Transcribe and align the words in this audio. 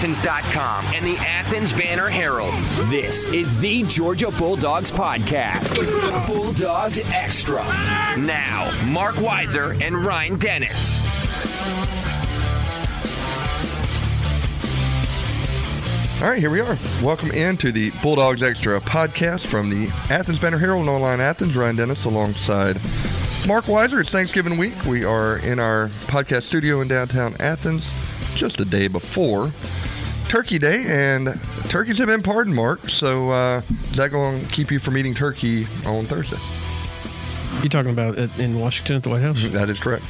OnlineAthens.com 0.00 0.86
and 0.94 1.04
the 1.04 1.16
Athens 1.18 1.74
Banner 1.74 2.08
Herald, 2.08 2.54
this 2.90 3.26
is 3.26 3.60
the 3.60 3.82
Georgia 3.82 4.30
Bulldogs 4.30 4.90
Podcast. 4.90 6.26
Bulldogs 6.26 7.00
Extra. 7.12 7.62
Now, 8.18 8.72
Mark 8.86 9.16
Weiser 9.16 9.78
and 9.82 10.02
Ryan 10.02 10.38
Dennis. 10.38 11.06
All 16.22 16.28
right, 16.30 16.38
here 16.38 16.50
we 16.50 16.60
are. 16.60 16.78
Welcome 17.02 17.30
into 17.32 17.70
the 17.70 17.90
Bulldogs 18.02 18.42
Extra 18.42 18.80
podcast 18.80 19.46
from 19.48 19.68
the 19.68 19.88
Athens 20.08 20.38
Banner 20.38 20.58
Herald 20.58 20.80
and 20.80 20.90
Online 20.90 21.20
Athens. 21.20 21.54
Ryan 21.54 21.76
Dennis 21.76 22.06
alongside 22.06 22.76
Mark 23.46 23.66
Weiser. 23.66 24.00
It's 24.00 24.10
Thanksgiving 24.10 24.56
week. 24.56 24.82
We 24.86 25.04
are 25.04 25.36
in 25.38 25.60
our 25.60 25.88
podcast 26.06 26.44
studio 26.44 26.80
in 26.80 26.88
downtown 26.88 27.36
Athens 27.38 27.92
just 28.34 28.60
a 28.60 28.64
day 28.64 28.88
before 28.88 29.52
Turkey 30.30 30.60
Day, 30.60 30.84
and 30.86 31.36
turkeys 31.70 31.98
have 31.98 32.06
been 32.06 32.22
pardoned, 32.22 32.54
Mark. 32.54 32.88
So 32.88 33.30
uh, 33.30 33.62
is 33.90 33.96
that 33.96 34.12
going 34.12 34.46
to 34.46 34.52
keep 34.52 34.70
you 34.70 34.78
from 34.78 34.96
eating 34.96 35.12
turkey 35.12 35.66
on 35.84 36.06
Thursday? 36.06 36.36
You 37.64 37.68
talking 37.68 37.90
about 37.90 38.16
it 38.16 38.38
in 38.38 38.60
Washington 38.60 38.94
at 38.94 39.02
the 39.02 39.08
White 39.08 39.22
House? 39.22 39.42
That 39.48 39.68
is 39.68 39.80
correct. 39.80 40.04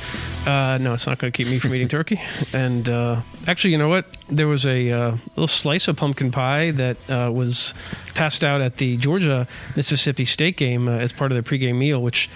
Uh, 0.46 0.76
no, 0.76 0.92
it's 0.92 1.06
not 1.06 1.18
going 1.18 1.32
to 1.32 1.34
keep 1.36 1.48
me 1.48 1.58
from 1.58 1.74
eating 1.74 1.88
turkey. 1.88 2.20
And 2.52 2.86
uh, 2.86 3.22
actually, 3.46 3.70
you 3.70 3.78
know 3.78 3.88
what? 3.88 4.14
There 4.28 4.46
was 4.46 4.66
a 4.66 4.90
uh, 4.90 5.16
little 5.36 5.48
slice 5.48 5.88
of 5.88 5.96
pumpkin 5.96 6.30
pie 6.30 6.72
that 6.72 6.98
uh, 7.10 7.30
was 7.32 7.72
passed 8.14 8.44
out 8.44 8.60
at 8.60 8.76
the 8.76 8.98
Georgia 8.98 9.48
Mississippi 9.74 10.26
State 10.26 10.58
game 10.58 10.86
uh, 10.86 10.98
as 10.98 11.12
part 11.12 11.32
of 11.32 11.36
their 11.36 11.42
pregame 11.42 11.76
meal, 11.76 12.02
which 12.02 12.28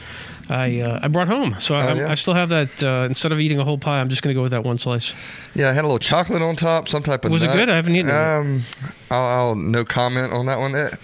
I 0.49 0.81
uh, 0.81 1.01
I 1.03 1.09
brought 1.09 1.29
home. 1.29 1.57
So 1.59 1.75
I, 1.75 1.91
Oh, 1.91 1.95
yeah. 1.95 2.11
I 2.11 2.15
still 2.15 2.35
have 2.35 2.49
that. 2.51 2.83
Uh, 2.83 3.07
instead 3.09 3.33
of 3.33 3.41
eating 3.41 3.59
a 3.59 3.65
whole 3.65 3.79
pie, 3.79 4.01
I'm 4.01 4.09
just 4.09 4.23
going 4.23 4.35
to 4.35 4.39
go 4.39 4.43
with 4.43 4.53
that 4.53 4.65
one 4.65 4.79
slice. 4.79 5.13
Yeah, 5.55 5.71
I 5.71 5.73
had 5.73 5.83
a 5.85 5.87
little 5.89 5.99
chocolate 5.99 6.43
on 6.43 6.57
top, 6.57 6.89
some 6.89 7.03
type 7.03 7.25
of. 7.25 7.31
Was 7.31 7.43
it 7.43 7.53
good? 7.53 7.69
I 7.71 7.77
haven't 7.77 7.97
eaten. 7.97 8.11
Um, 8.11 8.65
I'll, 9.11 9.25
I'll 9.25 9.55
no 9.55 9.85
comment 9.85 10.33
on 10.33 10.47
that 10.47 10.59
one. 10.59 10.75
It, 10.75 10.95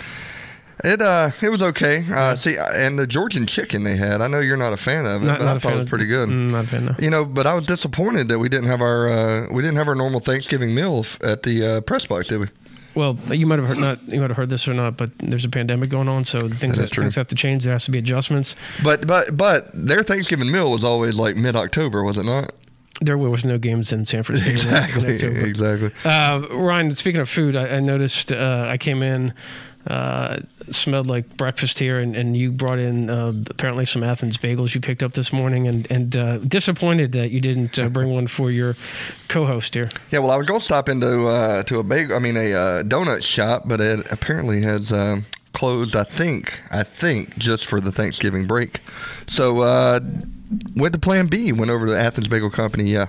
it 0.82 1.02
uh, 1.02 1.30
it 1.42 1.50
was 1.50 1.60
okay. 1.62 2.06
Uh, 2.10 2.34
see, 2.36 2.56
and 2.56 2.98
the 2.98 3.06
Georgian 3.06 3.46
chicken 3.46 3.84
they 3.84 3.96
had. 3.96 4.22
I 4.22 4.28
know 4.28 4.40
you're 4.40 4.56
not 4.56 4.72
a 4.72 4.78
fan 4.78 5.04
of 5.06 5.22
it, 5.22 5.26
Not, 5.26 5.38
but 5.38 5.44
not 5.44 5.56
I 5.56 5.58
thought 5.58 5.72
it 5.74 5.80
was 5.80 5.88
pretty 5.88 6.06
good. 6.06 6.28
Mm, 6.30 6.50
not 6.50 6.64
a 6.64 6.68
fan. 6.68 6.84
No. 6.86 6.94
You 6.98 7.10
know, 7.10 7.24
but 7.26 7.46
I 7.46 7.52
was 7.54 7.66
disappointed 7.66 8.28
that 8.28 8.38
we 8.38 8.48
didn't 8.48 8.68
have 8.68 8.80
our 8.80 9.08
uh, 9.08 9.46
we 9.52 9.62
didn't 9.62 9.76
have 9.76 9.88
our 9.88 9.94
normal 9.94 10.20
Thanksgiving 10.20 10.74
meal 10.74 11.04
at 11.22 11.42
the 11.42 11.64
uh, 11.66 11.80
press 11.82 12.06
box, 12.06 12.28
did 12.28 12.40
we? 12.40 12.46
Well, 12.94 13.16
you 13.30 13.46
might 13.46 13.58
have 13.58 13.68
heard 13.68 13.78
not 13.78 14.06
you 14.08 14.20
might 14.20 14.30
have 14.30 14.36
heard 14.36 14.50
this 14.50 14.66
or 14.66 14.74
not, 14.74 14.96
but 14.96 15.10
there's 15.18 15.44
a 15.44 15.48
pandemic 15.48 15.90
going 15.90 16.08
on, 16.08 16.24
so 16.24 16.38
things 16.40 16.76
That 16.76 16.90
things 16.90 17.14
have 17.14 17.28
to 17.28 17.34
change. 17.34 17.64
There 17.64 17.72
has 17.72 17.84
to 17.84 17.90
be 17.90 17.98
adjustments. 17.98 18.56
But 18.82 19.06
but 19.06 19.36
but 19.36 19.70
their 19.72 20.02
Thanksgiving 20.02 20.50
meal 20.50 20.70
was 20.70 20.82
always 20.82 21.16
like 21.16 21.36
mid 21.36 21.56
October, 21.56 22.02
was 22.02 22.16
it 22.16 22.24
not? 22.24 22.52
There 23.02 23.16
was 23.16 23.44
no 23.44 23.56
games 23.56 23.92
in 23.92 24.04
San 24.04 24.22
Francisco. 24.22 24.50
Exactly, 24.50 25.14
exactly. 25.14 25.90
Uh, 26.04 26.46
Ryan, 26.50 26.94
speaking 26.94 27.20
of 27.20 27.30
food, 27.30 27.56
I, 27.56 27.76
I 27.76 27.80
noticed 27.80 28.30
uh, 28.30 28.66
I 28.68 28.76
came 28.76 29.02
in, 29.02 29.32
uh, 29.86 30.40
smelled 30.70 31.06
like 31.06 31.36
breakfast 31.36 31.78
here, 31.78 31.98
and, 32.00 32.14
and 32.14 32.36
you 32.36 32.52
brought 32.52 32.78
in 32.78 33.08
uh, 33.08 33.32
apparently 33.48 33.86
some 33.86 34.02
Athens 34.02 34.36
bagels 34.36 34.74
you 34.74 34.80
picked 34.80 35.02
up 35.02 35.14
this 35.14 35.32
morning, 35.32 35.66
and 35.66 35.86
and 35.90 36.16
uh, 36.16 36.38
disappointed 36.38 37.12
that 37.12 37.30
you 37.30 37.40
didn't 37.40 37.78
uh, 37.78 37.88
bring 37.88 38.10
one 38.10 38.26
for 38.26 38.50
your 38.50 38.76
co-host 39.28 39.74
here. 39.74 39.88
Yeah, 40.10 40.18
well, 40.18 40.32
I 40.32 40.36
was 40.36 40.46
going 40.46 40.60
to 40.60 40.64
stop 40.64 40.88
into 40.88 41.26
uh, 41.26 41.62
to 41.64 41.78
a 41.78 41.82
bagel, 41.82 42.16
I 42.16 42.18
mean 42.18 42.36
a 42.36 42.52
uh, 42.52 42.82
donut 42.82 43.22
shop, 43.22 43.62
but 43.66 43.80
it 43.80 44.06
apparently 44.10 44.62
has 44.62 44.92
closed. 45.52 45.96
I 45.96 46.04
think, 46.04 46.60
I 46.70 46.82
think, 46.82 47.38
just 47.38 47.66
for 47.66 47.80
the 47.80 47.90
Thanksgiving 47.92 48.46
break. 48.46 48.80
So 49.26 50.00
went 50.74 50.92
to 50.92 50.98
Plan 50.98 51.26
B. 51.26 51.52
Went 51.52 51.70
over 51.70 51.86
to 51.86 51.98
Athens 51.98 52.28
Bagel 52.28 52.50
Company. 52.50 52.90
Yeah, 52.90 53.06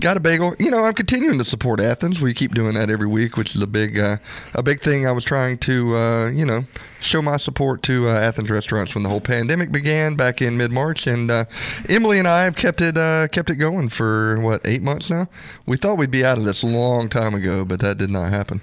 got 0.00 0.16
a 0.16 0.20
bagel. 0.20 0.54
You 0.58 0.70
know, 0.70 0.84
I'm 0.84 0.94
continuing 0.94 1.38
to 1.38 1.44
support 1.44 1.80
Athens. 1.80 2.20
We 2.20 2.34
keep 2.34 2.54
doing 2.54 2.74
that 2.74 2.90
every 2.90 3.06
week, 3.06 3.36
which 3.36 3.54
is 3.54 3.62
a 3.62 3.66
big 3.66 3.98
uh, 3.98 4.18
a 4.54 4.62
big 4.62 4.80
thing. 4.80 5.06
I 5.06 5.12
was 5.12 5.24
trying 5.24 5.58
to 5.58 5.96
uh, 5.96 6.30
you 6.30 6.44
know 6.44 6.64
show 7.00 7.22
my 7.22 7.36
support 7.36 7.82
to 7.84 8.08
uh, 8.08 8.12
Athens 8.12 8.50
restaurants 8.50 8.94
when 8.94 9.02
the 9.02 9.10
whole 9.10 9.20
pandemic 9.20 9.72
began 9.72 10.14
back 10.14 10.40
in 10.40 10.56
mid 10.56 10.70
March, 10.70 11.06
and 11.06 11.30
uh, 11.30 11.44
Emily 11.88 12.18
and 12.18 12.28
I 12.28 12.44
have 12.44 12.56
kept 12.56 12.80
it 12.80 12.96
uh, 12.96 13.28
kept 13.28 13.50
it 13.50 13.56
going 13.56 13.88
for 13.88 14.40
what 14.40 14.66
eight 14.66 14.82
months 14.82 15.10
now. 15.10 15.28
We 15.66 15.76
thought 15.76 15.96
we'd 15.96 16.10
be 16.10 16.24
out 16.24 16.38
of 16.38 16.44
this 16.44 16.62
a 16.62 16.66
long 16.66 17.08
time 17.08 17.34
ago, 17.34 17.64
but 17.64 17.80
that 17.80 17.98
did 17.98 18.10
not 18.10 18.30
happen. 18.30 18.60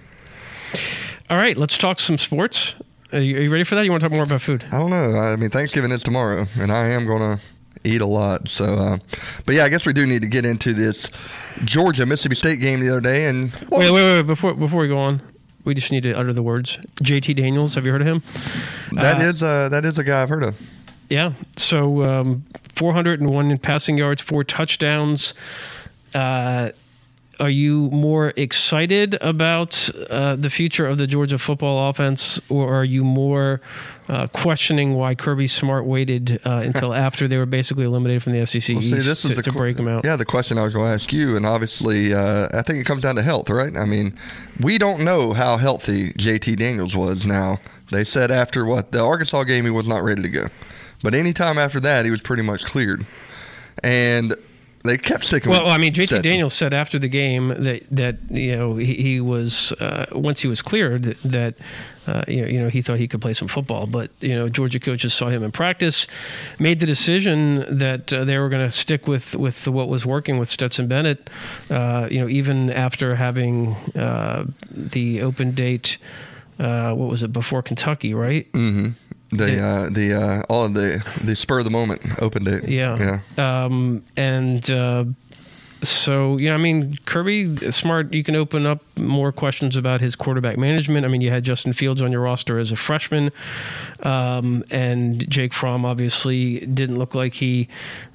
All 1.30 1.38
right, 1.38 1.58
let's 1.58 1.78
talk 1.78 2.00
some 2.00 2.18
sports. 2.18 2.76
Are 3.12 3.20
you, 3.20 3.38
are 3.38 3.42
you 3.42 3.52
ready 3.52 3.64
for 3.64 3.76
that? 3.76 3.86
You 3.86 3.92
want 3.92 4.02
to 4.02 4.10
talk 4.10 4.14
more 4.14 4.24
about 4.24 4.42
food? 4.42 4.66
I 4.72 4.80
don't 4.80 4.90
know. 4.90 5.16
I 5.16 5.36
mean, 5.36 5.52
Thanksgiving 5.52 5.92
is 5.92 6.02
tomorrow, 6.02 6.48
and 6.56 6.72
I 6.72 6.88
am 6.90 7.06
gonna 7.06 7.40
eat 7.84 8.02
a 8.02 8.06
lot. 8.06 8.48
So, 8.48 8.66
uh, 8.66 8.98
but 9.46 9.56
yeah, 9.56 9.64
I 9.64 9.70
guess 9.70 9.86
we 9.86 9.94
do 9.94 10.06
need 10.06 10.22
to 10.22 10.28
get 10.28 10.46
into 10.46 10.74
this 10.74 11.10
Georgia 11.64 12.06
Mississippi 12.06 12.36
State 12.36 12.60
game 12.60 12.80
the 12.80 12.90
other 12.90 13.02
day. 13.02 13.28
And 13.28 13.52
Wait, 13.70 13.92
wait, 13.92 13.92
wait! 13.92 14.22
Before 14.24 14.54
before 14.54 14.82
we 14.82 14.88
go 14.88 15.00
on, 15.00 15.22
we 15.64 15.74
just 15.74 15.92
need 15.92 16.04
to 16.04 16.14
utter 16.14 16.34
the 16.34 16.44
words. 16.44 16.78
J.T. 17.02 17.34
Daniels, 17.34 17.76
have 17.76 17.86
you 17.86 17.92
heard 17.92 18.02
of 18.02 18.08
him? 18.08 18.24
that 18.94 19.18
uh, 19.18 19.24
is 19.24 19.44
uh, 19.44 19.70
that 19.70 19.86
is 19.86 19.98
a 19.98 20.04
guy 20.04 20.22
I've 20.22 20.30
heard 20.30 20.44
of. 20.44 20.56
Yeah. 21.10 21.34
So 21.58 22.04
um, 22.06 22.44
401 22.70 23.52
in 23.52 23.58
passing 23.60 23.98
yards, 23.98 24.22
four 24.22 24.44
touchdowns. 24.44 25.34
Uh, 26.14 26.72
are 27.44 27.50
you 27.50 27.90
more 27.92 28.32
excited 28.38 29.16
about 29.20 29.90
uh, 30.10 30.38
the 30.38 30.50
future 30.50 30.88
of 30.88 30.98
the 30.98 31.06
Georgia 31.06 31.38
football 31.38 31.90
offense, 31.90 32.40
or 32.48 32.74
are 32.74 32.86
you 32.86 33.04
more 33.04 33.60
uh, 34.08 34.28
questioning 34.28 34.94
why 34.94 35.14
Kirby 35.14 35.48
Smart 35.50 35.84
waited 35.84 36.40
uh, 36.46 36.62
until 36.64 36.94
after 37.08 37.28
they 37.28 37.36
were 37.36 37.46
basically 37.46 37.84
eliminated 37.84 38.24
from 38.24 38.32
the 38.32 38.46
SEC 38.46 38.76
Well, 38.76 38.82
see, 38.82 38.96
East 38.96 39.06
this 39.06 39.26
is 39.26 39.32
to, 39.32 39.36
the 39.36 39.42
to 39.42 39.52
break 39.52 39.76
them 39.76 39.90
out? 39.90 40.06
Yeah, 40.06 40.16
the 40.16 40.24
question 40.24 40.58
I 40.58 40.64
was 40.64 40.74
going 40.74 40.86
to 40.86 40.94
ask 40.94 41.12
you, 41.12 41.36
and 41.36 41.46
obviously, 41.46 42.14
uh, 42.14 42.48
I 42.54 42.62
think 42.62 42.80
it 42.80 42.86
comes 42.86 43.04
down 43.04 43.18
to 43.18 43.22
health, 43.22 43.50
right? 43.50 43.76
I 43.76 43.84
mean, 43.84 44.18
we 44.62 44.78
don't 44.78 45.02
know 45.04 45.34
how 45.34 45.58
healthy 45.58 46.14
JT 46.14 46.58
Daniels 46.58 46.96
was. 46.96 47.28
Now 47.28 47.60
they 47.92 48.06
said 48.06 48.32
after 48.32 48.66
what 48.66 48.94
the 48.94 49.02
Arkansas 49.02 49.44
game, 49.44 49.66
he 49.66 49.72
was 49.72 49.86
not 49.86 50.02
ready 50.02 50.22
to 50.22 50.30
go, 50.30 50.48
but 51.04 51.14
anytime 51.14 51.58
after 51.58 51.82
that, 51.82 52.06
he 52.06 52.12
was 52.12 52.22
pretty 52.22 52.44
much 52.44 52.64
cleared, 52.64 53.06
and 53.84 54.34
they 54.84 54.98
kept 54.98 55.26
sticking. 55.26 55.50
Well, 55.50 55.64
with 55.64 55.72
I 55.72 55.78
mean, 55.78 55.94
JT. 55.94 56.22
Daniels 56.24 56.54
said 56.54 56.74
after 56.74 57.00
the 57.00 57.08
game 57.08 57.50
that 57.64 57.84
that 57.90 58.18
you 58.30 58.56
know 58.56 58.76
he, 58.76 58.96
he 58.96 59.22
was 59.22 59.72
uh, 59.74 60.08
once 60.12 60.42
he 60.42 60.48
was 60.48 60.62
cleared 60.62 61.04
that 61.24 61.56
uh, 62.06 62.24
you 62.28 62.42
know 62.42 62.48
you 62.48 62.62
know 62.62 62.70
he 62.70 62.82
thought 62.82 63.00
he 63.00 63.08
could 63.08 63.22
play 63.22 63.34
some 63.34 63.48
football, 63.48 63.88
but 63.88 64.12
you 64.20 64.36
know 64.36 64.50
Georgia 64.50 64.82
coaches 64.82 65.14
saw 65.14 65.30
him 65.30 65.42
in 65.42 65.52
practice, 65.52 66.06
made 66.60 66.82
the 66.82 66.86
decision 66.86 67.66
that 67.78 68.12
uh, 68.12 68.26
they 68.26 68.38
were 68.38 68.50
going 68.50 68.66
to 68.66 68.72
stick 68.72 69.08
with 69.08 69.36
with 69.36 69.68
what 69.70 69.88
was 69.88 70.06
working 70.06 70.38
with 70.38 70.50
Stetson 70.50 70.90
Bennett. 70.90 71.30
Uh, 71.70 72.08
you 72.12 72.20
know, 72.20 72.28
even 72.28 72.70
after 72.70 73.16
having 73.16 73.76
uh, 73.96 74.46
the 74.70 75.22
open 75.22 75.52
date. 75.52 75.98
Uh, 76.60 76.94
what 76.94 77.10
was 77.10 77.24
it 77.24 77.34
before 77.34 77.64
Kentucky, 77.64 78.14
right? 78.14 78.48
The 79.38 79.60
uh, 79.60 79.90
the 79.90 80.14
uh, 80.14 80.44
all 80.50 80.66
of 80.66 80.74
the 80.74 81.04
the 81.24 81.36
spur 81.36 81.60
of 81.60 81.66
the 81.66 81.72
moment 81.72 82.02
open 82.22 82.44
date. 82.44 82.68
Yeah. 82.68 83.20
yeah. 83.38 83.66
Um, 83.66 84.04
and 84.16 84.70
uh, 84.70 85.06
so, 85.84 86.38
you 86.38 86.48
know, 86.48 86.56
I 86.56 86.60
mean, 86.60 86.98
Kirby 87.06 87.72
Smart, 87.72 88.14
you 88.14 88.24
can 88.24 88.36
open 88.36 88.66
up 88.66 88.82
more 88.98 89.32
questions 89.32 89.76
about 89.76 90.00
his 90.00 90.16
quarterback 90.16 90.58
management. 90.58 91.06
I 91.06 91.10
mean, 91.10 91.22
you 91.22 91.30
had 91.30 91.44
Justin 91.44 91.74
Fields 91.74 92.02
on 92.02 92.12
your 92.12 92.22
roster 92.22 92.58
as 92.58 92.72
a 92.72 92.78
freshman, 92.78 93.32
um, 94.02 94.64
and 94.72 95.30
Jake 95.30 95.54
Fromm 95.54 95.86
obviously 95.86 96.62
didn't 96.62 96.98
look 96.98 97.16
like 97.16 97.34
he. 97.36 97.68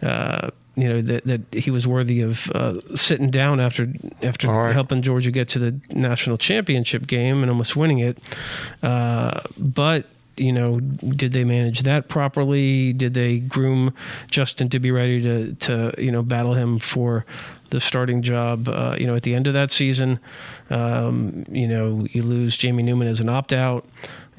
Uh, 0.02 0.50
you 0.76 0.88
know 0.88 1.02
that, 1.02 1.24
that 1.24 1.40
he 1.52 1.72
was 1.72 1.88
worthy 1.88 2.20
of 2.20 2.48
uh, 2.50 2.74
sitting 2.94 3.32
down 3.32 3.58
after 3.58 3.92
after 4.22 4.46
right. 4.46 4.72
helping 4.72 5.02
Georgia 5.02 5.32
get 5.32 5.48
to 5.48 5.58
the 5.58 5.80
national 5.90 6.38
championship 6.38 7.04
game 7.08 7.42
and 7.42 7.50
almost 7.50 7.74
winning 7.74 7.98
it. 7.98 8.16
Uh, 8.80 9.40
but 9.58 10.06
you 10.38 10.52
know, 10.52 10.80
did 10.80 11.32
they 11.32 11.44
manage 11.44 11.82
that 11.82 12.08
properly? 12.08 12.92
Did 12.92 13.14
they 13.14 13.38
groom 13.38 13.94
Justin 14.30 14.68
to 14.70 14.78
be 14.78 14.90
ready 14.90 15.22
to 15.22 15.54
to 15.54 15.94
you 15.98 16.10
know 16.10 16.22
battle 16.22 16.54
him 16.54 16.78
for 16.78 17.24
the 17.70 17.80
starting 17.80 18.22
job? 18.22 18.68
Uh, 18.68 18.94
you 18.98 19.06
know, 19.06 19.14
at 19.16 19.22
the 19.22 19.34
end 19.34 19.46
of 19.46 19.54
that 19.54 19.70
season, 19.70 20.18
um, 20.70 21.44
you 21.50 21.66
know, 21.68 22.06
you 22.12 22.22
lose 22.22 22.56
Jamie 22.56 22.82
Newman 22.82 23.08
as 23.08 23.20
an 23.20 23.28
opt 23.28 23.52
out 23.52 23.86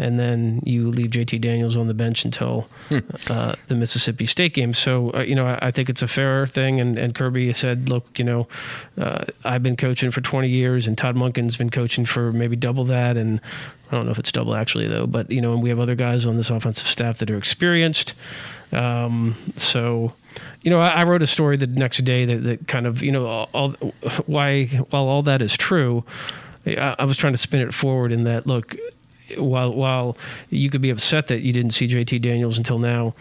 and 0.02 0.18
then 0.18 0.62
you 0.64 0.90
leave 0.90 1.10
JT 1.12 1.42
Daniels 1.42 1.76
on 1.76 1.88
the 1.90 1.94
bench 1.94 2.24
until 2.24 2.70
Hmm. 2.88 3.00
uh, 3.30 3.56
the 3.68 3.76
Mississippi 3.76 4.26
State 4.26 4.54
game. 4.54 4.74
So, 4.74 5.12
uh, 5.14 5.22
you 5.24 5.36
know, 5.36 5.46
I, 5.46 5.68
I 5.68 5.72
think 5.72 5.90
it's 5.90 6.02
a 6.02 6.08
fair 6.08 6.48
thing. 6.48 6.80
And, 6.80 6.98
and 6.98 7.14
Kirby 7.14 7.52
said, 7.54 7.90
look, 7.90 8.18
you 8.18 8.24
know, 8.24 8.48
uh, 8.98 9.26
I've 9.44 9.62
been 9.62 9.76
coaching 9.76 10.10
for 10.12 10.22
20 10.22 10.48
years, 10.48 10.88
and 10.88 10.98
Todd 10.98 11.16
Monken's 11.18 11.58
been 11.58 11.70
coaching 11.70 12.06
for 12.06 12.32
maybe 12.32 12.56
double 12.56 12.86
that. 12.86 13.18
And 13.18 13.42
I 13.92 13.96
don't 13.96 14.06
know 14.06 14.14
if 14.14 14.20
it's 14.20 14.32
double 14.32 14.56
actually, 14.56 14.88
though, 14.88 15.06
but, 15.06 15.30
you 15.30 15.42
know, 15.42 15.52
and 15.52 15.62
we 15.62 15.68
have 15.68 15.80
other 15.80 15.96
guys 15.96 16.26
on 16.26 16.38
this 16.38 16.50
offensive 16.50 16.88
staff 16.88 17.18
that 17.18 17.30
are 17.30 17.38
experienced. 17.38 18.14
Um, 18.72 19.36
so, 19.58 20.14
you 20.62 20.72
know, 20.72 20.80
I, 20.80 20.90
I 20.90 21.04
wrote 21.04 21.22
a 21.22 21.28
story 21.28 21.58
the 21.58 21.68
next 21.68 22.04
day 22.04 22.26
that, 22.26 22.44
that 22.44 22.68
kind 22.68 22.86
of, 22.86 23.02
you 23.02 23.12
know, 23.12 23.26
all, 23.26 23.50
all 23.54 23.70
why, 24.26 24.66
while 24.90 25.08
all 25.08 25.24
that 25.24 25.42
is 25.42 25.56
true, 25.56 26.04
I, 26.66 26.96
I 27.00 27.06
was 27.06 27.18
trying 27.18 27.34
to 27.34 27.38
spin 27.38 27.62
it 27.62 27.74
forward 27.74 28.12
in 28.12 28.24
that, 28.26 28.46
look, 28.46 28.76
while 29.38 29.74
while 29.74 30.18
you 30.50 30.70
could 30.70 30.82
be 30.82 30.90
upset 30.90 31.28
that 31.28 31.42
you 31.42 31.54
didn't 31.54 31.72
see 31.72 31.88
JT 31.88 32.22
Daniels 32.22 32.58
until 32.58 32.80
now, 32.80 33.14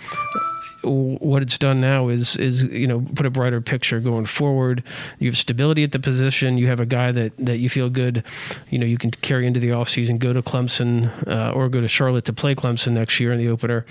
what 0.82 1.42
it's 1.42 1.58
done 1.58 1.80
now 1.80 2.08
is 2.08 2.36
is 2.36 2.62
you 2.64 2.86
know 2.86 3.04
put 3.14 3.26
a 3.26 3.30
brighter 3.30 3.60
picture 3.60 4.00
going 4.00 4.26
forward. 4.26 4.82
You 5.18 5.28
have 5.28 5.36
stability 5.36 5.82
at 5.84 5.92
the 5.92 5.98
position. 5.98 6.56
You 6.56 6.68
have 6.68 6.80
a 6.80 6.86
guy 6.86 7.12
that 7.12 7.32
that 7.38 7.58
you 7.58 7.68
feel 7.68 7.90
good. 7.90 8.22
You 8.70 8.78
know 8.78 8.86
you 8.86 8.98
can 8.98 9.10
carry 9.10 9.46
into 9.46 9.60
the 9.60 9.68
offseason, 9.68 10.18
go 10.18 10.32
to 10.32 10.42
Clemson 10.42 11.10
uh, 11.26 11.52
or 11.52 11.68
go 11.68 11.80
to 11.80 11.88
Charlotte 11.88 12.24
to 12.26 12.32
play 12.32 12.54
Clemson 12.54 12.92
next 12.92 13.18
year 13.18 13.32
in 13.32 13.38
the 13.38 13.48
opener, 13.48 13.84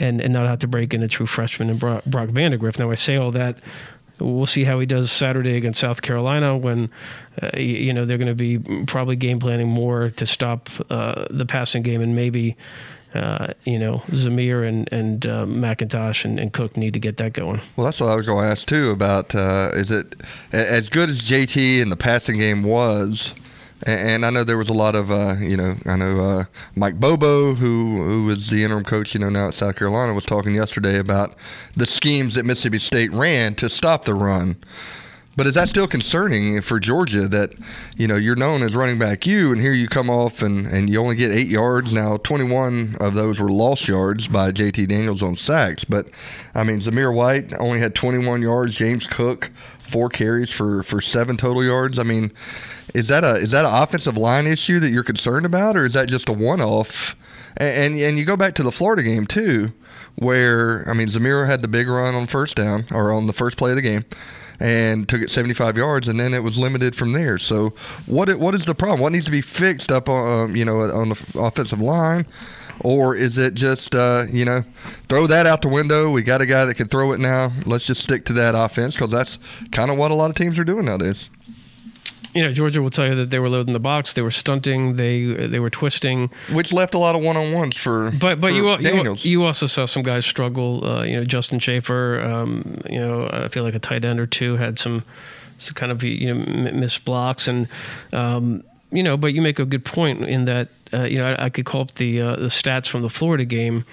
and 0.00 0.20
and 0.20 0.32
not 0.32 0.48
have 0.48 0.58
to 0.60 0.66
break 0.66 0.92
in 0.92 1.02
a 1.02 1.08
true 1.08 1.26
freshman 1.26 1.70
and 1.70 1.78
Brock, 1.78 2.04
Brock 2.06 2.30
Vandagriff. 2.30 2.78
Now 2.78 2.90
I 2.90 2.96
say 2.96 3.16
all 3.16 3.30
that. 3.32 3.58
We'll 4.18 4.46
see 4.46 4.64
how 4.64 4.80
he 4.80 4.86
does 4.86 5.10
Saturday 5.10 5.56
against 5.56 5.80
South 5.80 6.02
Carolina 6.02 6.54
when, 6.54 6.90
uh, 7.42 7.56
you 7.56 7.92
know, 7.94 8.04
they're 8.04 8.18
going 8.18 8.28
to 8.28 8.34
be 8.34 8.58
probably 8.84 9.16
game 9.16 9.38
planning 9.38 9.68
more 9.68 10.10
to 10.10 10.26
stop 10.26 10.68
uh, 10.90 11.24
the 11.30 11.46
passing 11.46 11.82
game 11.82 12.02
and 12.02 12.14
maybe, 12.14 12.54
uh, 13.14 13.54
you 13.64 13.78
know, 13.78 14.02
Zamir 14.08 14.68
and 14.68 14.92
and 14.92 15.24
uh, 15.24 15.46
McIntosh 15.46 16.26
and, 16.26 16.38
and, 16.38 16.52
Cook 16.52 16.76
need 16.76 16.92
to 16.92 16.98
get 16.98 17.16
that 17.16 17.32
going. 17.32 17.62
Well, 17.76 17.86
that's 17.86 17.98
what 17.98 18.10
I 18.10 18.14
was 18.16 18.26
going 18.26 18.44
to 18.44 18.50
ask 18.50 18.68
too 18.68 18.90
about. 18.90 19.34
Uh, 19.34 19.70
is 19.72 19.90
it 19.90 20.14
as 20.52 20.90
good 20.90 21.08
as 21.08 21.22
JT 21.22 21.80
in 21.80 21.88
the 21.88 21.96
passing 21.96 22.38
game 22.38 22.62
was? 22.62 23.34
And 23.84 24.26
I 24.26 24.30
know 24.30 24.44
there 24.44 24.58
was 24.58 24.68
a 24.68 24.74
lot 24.74 24.94
of, 24.94 25.10
uh, 25.10 25.36
you 25.40 25.56
know, 25.56 25.76
I 25.86 25.96
know 25.96 26.20
uh, 26.20 26.44
Mike 26.74 27.00
Bobo, 27.00 27.54
who 27.54 28.02
who 28.02 28.28
is 28.28 28.50
the 28.50 28.62
interim 28.62 28.84
coach, 28.84 29.14
you 29.14 29.20
know, 29.20 29.30
now 29.30 29.48
at 29.48 29.54
South 29.54 29.76
Carolina, 29.76 30.12
was 30.12 30.26
talking 30.26 30.54
yesterday 30.54 30.98
about 30.98 31.34
the 31.74 31.86
schemes 31.86 32.34
that 32.34 32.44
Mississippi 32.44 32.78
State 32.78 33.12
ran 33.12 33.54
to 33.56 33.68
stop 33.70 34.04
the 34.04 34.14
run. 34.14 34.56
But 35.40 35.46
is 35.46 35.54
that 35.54 35.70
still 35.70 35.86
concerning 35.86 36.60
for 36.60 36.78
Georgia 36.78 37.26
that, 37.26 37.54
you 37.96 38.06
know, 38.06 38.16
you're 38.16 38.36
known 38.36 38.62
as 38.62 38.74
running 38.74 38.98
back 38.98 39.26
you, 39.26 39.52
and 39.52 39.58
here 39.58 39.72
you 39.72 39.88
come 39.88 40.10
off 40.10 40.42
and, 40.42 40.66
and 40.66 40.90
you 40.90 41.00
only 41.00 41.16
get 41.16 41.30
eight 41.30 41.46
yards. 41.46 41.94
Now, 41.94 42.18
21 42.18 42.98
of 43.00 43.14
those 43.14 43.40
were 43.40 43.48
lost 43.48 43.88
yards 43.88 44.28
by 44.28 44.52
JT 44.52 44.88
Daniels 44.88 45.22
on 45.22 45.36
sacks. 45.36 45.82
But, 45.82 46.10
I 46.54 46.62
mean, 46.62 46.82
Zamir 46.82 47.14
White 47.14 47.54
only 47.58 47.78
had 47.78 47.94
21 47.94 48.42
yards. 48.42 48.76
James 48.76 49.06
Cook, 49.06 49.50
four 49.78 50.10
carries 50.10 50.50
for, 50.50 50.82
for 50.82 51.00
seven 51.00 51.38
total 51.38 51.64
yards. 51.64 51.98
I 51.98 52.02
mean, 52.02 52.32
is 52.94 53.08
that 53.08 53.24
a 53.24 53.36
is 53.36 53.52
that 53.52 53.64
an 53.64 53.72
offensive 53.72 54.18
line 54.18 54.46
issue 54.46 54.78
that 54.80 54.90
you're 54.90 55.02
concerned 55.02 55.46
about, 55.46 55.74
or 55.74 55.86
is 55.86 55.94
that 55.94 56.10
just 56.10 56.28
a 56.28 56.34
one 56.34 56.60
off? 56.60 57.16
And, 57.56 57.94
and, 57.94 58.00
and 58.02 58.18
you 58.18 58.26
go 58.26 58.36
back 58.36 58.54
to 58.56 58.62
the 58.62 58.72
Florida 58.72 59.02
game 59.02 59.26
too, 59.26 59.72
where 60.16 60.86
I 60.86 60.92
mean 60.92 61.08
Zamir 61.08 61.46
had 61.46 61.62
the 61.62 61.68
big 61.68 61.88
run 61.88 62.14
on 62.14 62.26
first 62.26 62.56
down 62.56 62.84
or 62.90 63.10
on 63.10 63.26
the 63.26 63.32
first 63.32 63.56
play 63.56 63.70
of 63.70 63.76
the 63.76 63.82
game, 63.82 64.04
and 64.60 65.08
took 65.08 65.22
it 65.22 65.30
75 65.30 65.76
yards, 65.76 66.06
and 66.06 66.20
then 66.20 66.34
it 66.34 66.44
was 66.44 66.58
limited 66.58 66.94
from 66.94 67.12
there. 67.12 67.38
So 67.38 67.72
what 68.06 68.32
what 68.38 68.54
is 68.54 68.66
the 68.66 68.74
problem? 68.74 69.00
What 69.00 69.12
needs 69.12 69.24
to 69.24 69.30
be 69.30 69.40
fixed 69.40 69.90
up 69.90 70.08
on 70.08 70.50
um, 70.50 70.56
you 70.56 70.64
know 70.64 70.80
on 70.82 71.10
the 71.10 71.24
offensive 71.36 71.80
line? 71.80 72.26
Or 72.82 73.14
is 73.14 73.36
it 73.36 73.52
just, 73.52 73.94
uh, 73.94 74.24
you 74.30 74.46
know, 74.46 74.64
throw 75.06 75.26
that 75.26 75.44
out 75.44 75.60
the 75.60 75.68
window? 75.68 76.10
We 76.10 76.22
got 76.22 76.40
a 76.40 76.46
guy 76.46 76.64
that 76.64 76.76
can 76.76 76.88
throw 76.88 77.12
it 77.12 77.20
now. 77.20 77.52
Let's 77.66 77.86
just 77.86 78.02
stick 78.02 78.24
to 78.26 78.32
that 78.34 78.54
offense 78.54 78.94
because 78.94 79.10
that's 79.10 79.38
kind 79.70 79.90
of 79.90 79.98
what 79.98 80.10
a 80.10 80.14
lot 80.14 80.30
of 80.30 80.36
teams 80.36 80.58
are 80.58 80.64
doing 80.64 80.86
nowadays 80.86 81.28
you 82.34 82.42
know, 82.42 82.52
Georgia 82.52 82.80
will 82.80 82.90
tell 82.90 83.06
you 83.06 83.14
that 83.16 83.30
they 83.30 83.38
were 83.38 83.48
loading 83.48 83.72
the 83.72 83.80
box, 83.80 84.14
they 84.14 84.22
were 84.22 84.30
stunting, 84.30 84.96
they 84.96 85.24
they 85.48 85.58
were 85.58 85.70
twisting, 85.70 86.30
which 86.52 86.72
left 86.72 86.94
a 86.94 86.98
lot 86.98 87.14
of 87.16 87.22
one 87.22 87.36
on 87.36 87.52
ones 87.52 87.76
for. 87.76 88.10
But 88.12 88.40
but 88.40 88.48
for 88.48 88.50
you, 88.50 88.76
Daniels. 88.78 89.24
you 89.24 89.44
also 89.44 89.66
saw 89.66 89.86
some 89.86 90.02
guys 90.02 90.24
struggle. 90.24 90.86
Uh, 90.86 91.02
you 91.02 91.16
know, 91.16 91.24
Justin 91.24 91.58
Shaffer. 91.58 92.20
Um, 92.20 92.80
you 92.88 93.00
know, 93.00 93.28
I 93.32 93.48
feel 93.48 93.64
like 93.64 93.74
a 93.74 93.80
tight 93.80 94.04
end 94.04 94.20
or 94.20 94.26
two 94.26 94.56
had 94.56 94.78
some, 94.78 95.02
some 95.58 95.74
kind 95.74 95.90
of 95.90 96.02
you 96.02 96.32
know 96.34 96.72
missed 96.72 97.04
blocks 97.04 97.48
and. 97.48 97.68
Um, 98.12 98.64
you 98.92 99.04
know, 99.04 99.16
but 99.16 99.28
you 99.28 99.40
make 99.40 99.60
a 99.60 99.64
good 99.64 99.84
point 99.84 100.24
in 100.24 100.46
that 100.46 100.68
uh, 100.92 101.04
you 101.04 101.16
know 101.16 101.26
I, 101.26 101.44
I, 101.44 101.48
could 101.48 101.64
call 101.64 101.82
up 101.82 101.94
the 101.94 102.20
uh, 102.20 102.34
the 102.34 102.48
stats 102.48 102.88
from 102.88 103.02
the 103.02 103.08
Florida 103.08 103.44
game 103.44 103.84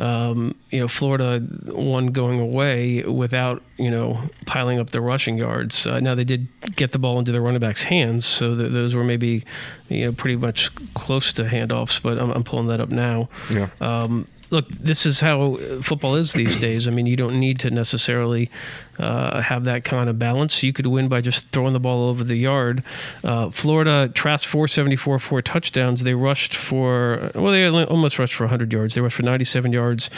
um, 0.00 0.54
you 0.70 0.80
know, 0.80 0.88
Florida 0.88 1.46
won 1.66 2.06
going 2.08 2.40
away 2.40 3.02
without, 3.02 3.62
you 3.76 3.90
know, 3.90 4.18
piling 4.46 4.78
up 4.78 4.90
the 4.90 5.00
rushing 5.00 5.36
yards. 5.36 5.86
Uh, 5.86 6.00
now 6.00 6.14
they 6.14 6.24
did 6.24 6.48
get 6.74 6.92
the 6.92 6.98
ball 6.98 7.18
into 7.18 7.32
the 7.32 7.40
running 7.40 7.60
back's 7.60 7.82
hands, 7.82 8.24
so 8.24 8.56
th- 8.56 8.72
those 8.72 8.94
were 8.94 9.04
maybe, 9.04 9.44
you 9.88 10.06
know, 10.06 10.12
pretty 10.12 10.36
much 10.36 10.74
close 10.94 11.32
to 11.34 11.44
handoffs. 11.44 12.00
But 12.02 12.18
I'm, 12.18 12.30
I'm 12.30 12.44
pulling 12.44 12.68
that 12.68 12.80
up 12.80 12.88
now. 12.88 13.28
Yeah. 13.50 13.68
Um, 13.80 14.26
look, 14.50 14.68
this 14.68 15.06
is 15.06 15.20
how 15.20 15.56
football 15.80 16.16
is 16.16 16.32
these 16.32 16.58
days. 16.58 16.86
I 16.88 16.90
mean, 16.90 17.06
you 17.06 17.16
don't 17.16 17.38
need 17.38 17.58
to 17.60 17.70
necessarily 17.70 18.50
uh, 18.98 19.40
have 19.40 19.64
that 19.64 19.84
kind 19.84 20.10
of 20.10 20.18
balance. 20.18 20.62
You 20.62 20.72
could 20.72 20.86
win 20.86 21.08
by 21.08 21.20
just 21.20 21.48
throwing 21.48 21.72
the 21.72 21.80
ball 21.80 22.08
over 22.08 22.24
the 22.24 22.36
yard. 22.36 22.82
Uh, 23.24 23.50
Florida 23.50 24.10
Trask 24.12 24.46
474, 24.46 25.18
four 25.20 25.42
touchdowns. 25.42 26.02
They 26.02 26.14
rushed 26.14 26.54
for, 26.54 27.30
well, 27.34 27.52
they 27.52 27.66
almost 27.66 28.18
rushed 28.18 28.34
for 28.34 28.44
100 28.44 28.72
yards. 28.72 28.94
They 28.94 29.00
rushed 29.00 29.16
for 29.16 29.22
97 29.22 29.72
yards 29.72 30.10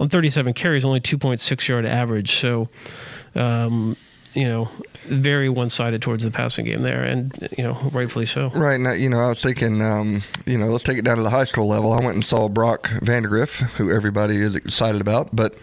on 0.00 0.08
37 0.08 0.54
carries, 0.54 0.84
only 0.84 1.00
2.6 1.00 1.68
yard 1.68 1.86
average. 1.86 2.40
So, 2.40 2.68
um, 3.34 3.96
you 4.34 4.48
know, 4.48 4.68
very 5.06 5.48
one-sided 5.48 6.02
towards 6.02 6.24
the 6.24 6.30
passing 6.30 6.64
game 6.64 6.82
there, 6.82 7.02
and 7.02 7.48
you 7.56 7.62
know, 7.62 7.74
rightfully 7.92 8.26
so. 8.26 8.48
Right 8.50 8.80
now, 8.80 8.92
you 8.92 9.08
know, 9.08 9.20
I 9.20 9.28
was 9.28 9.42
thinking, 9.42 9.80
um, 9.80 10.22
you 10.44 10.58
know, 10.58 10.66
let's 10.66 10.84
take 10.84 10.98
it 10.98 11.04
down 11.04 11.18
to 11.18 11.22
the 11.22 11.30
high 11.30 11.44
school 11.44 11.68
level. 11.68 11.92
I 11.92 12.04
went 12.04 12.14
and 12.14 12.24
saw 12.24 12.48
Brock 12.48 12.88
Vandagriff, 13.00 13.60
who 13.72 13.92
everybody 13.92 14.40
is 14.40 14.54
excited 14.54 15.00
about, 15.00 15.34
but 15.34 15.56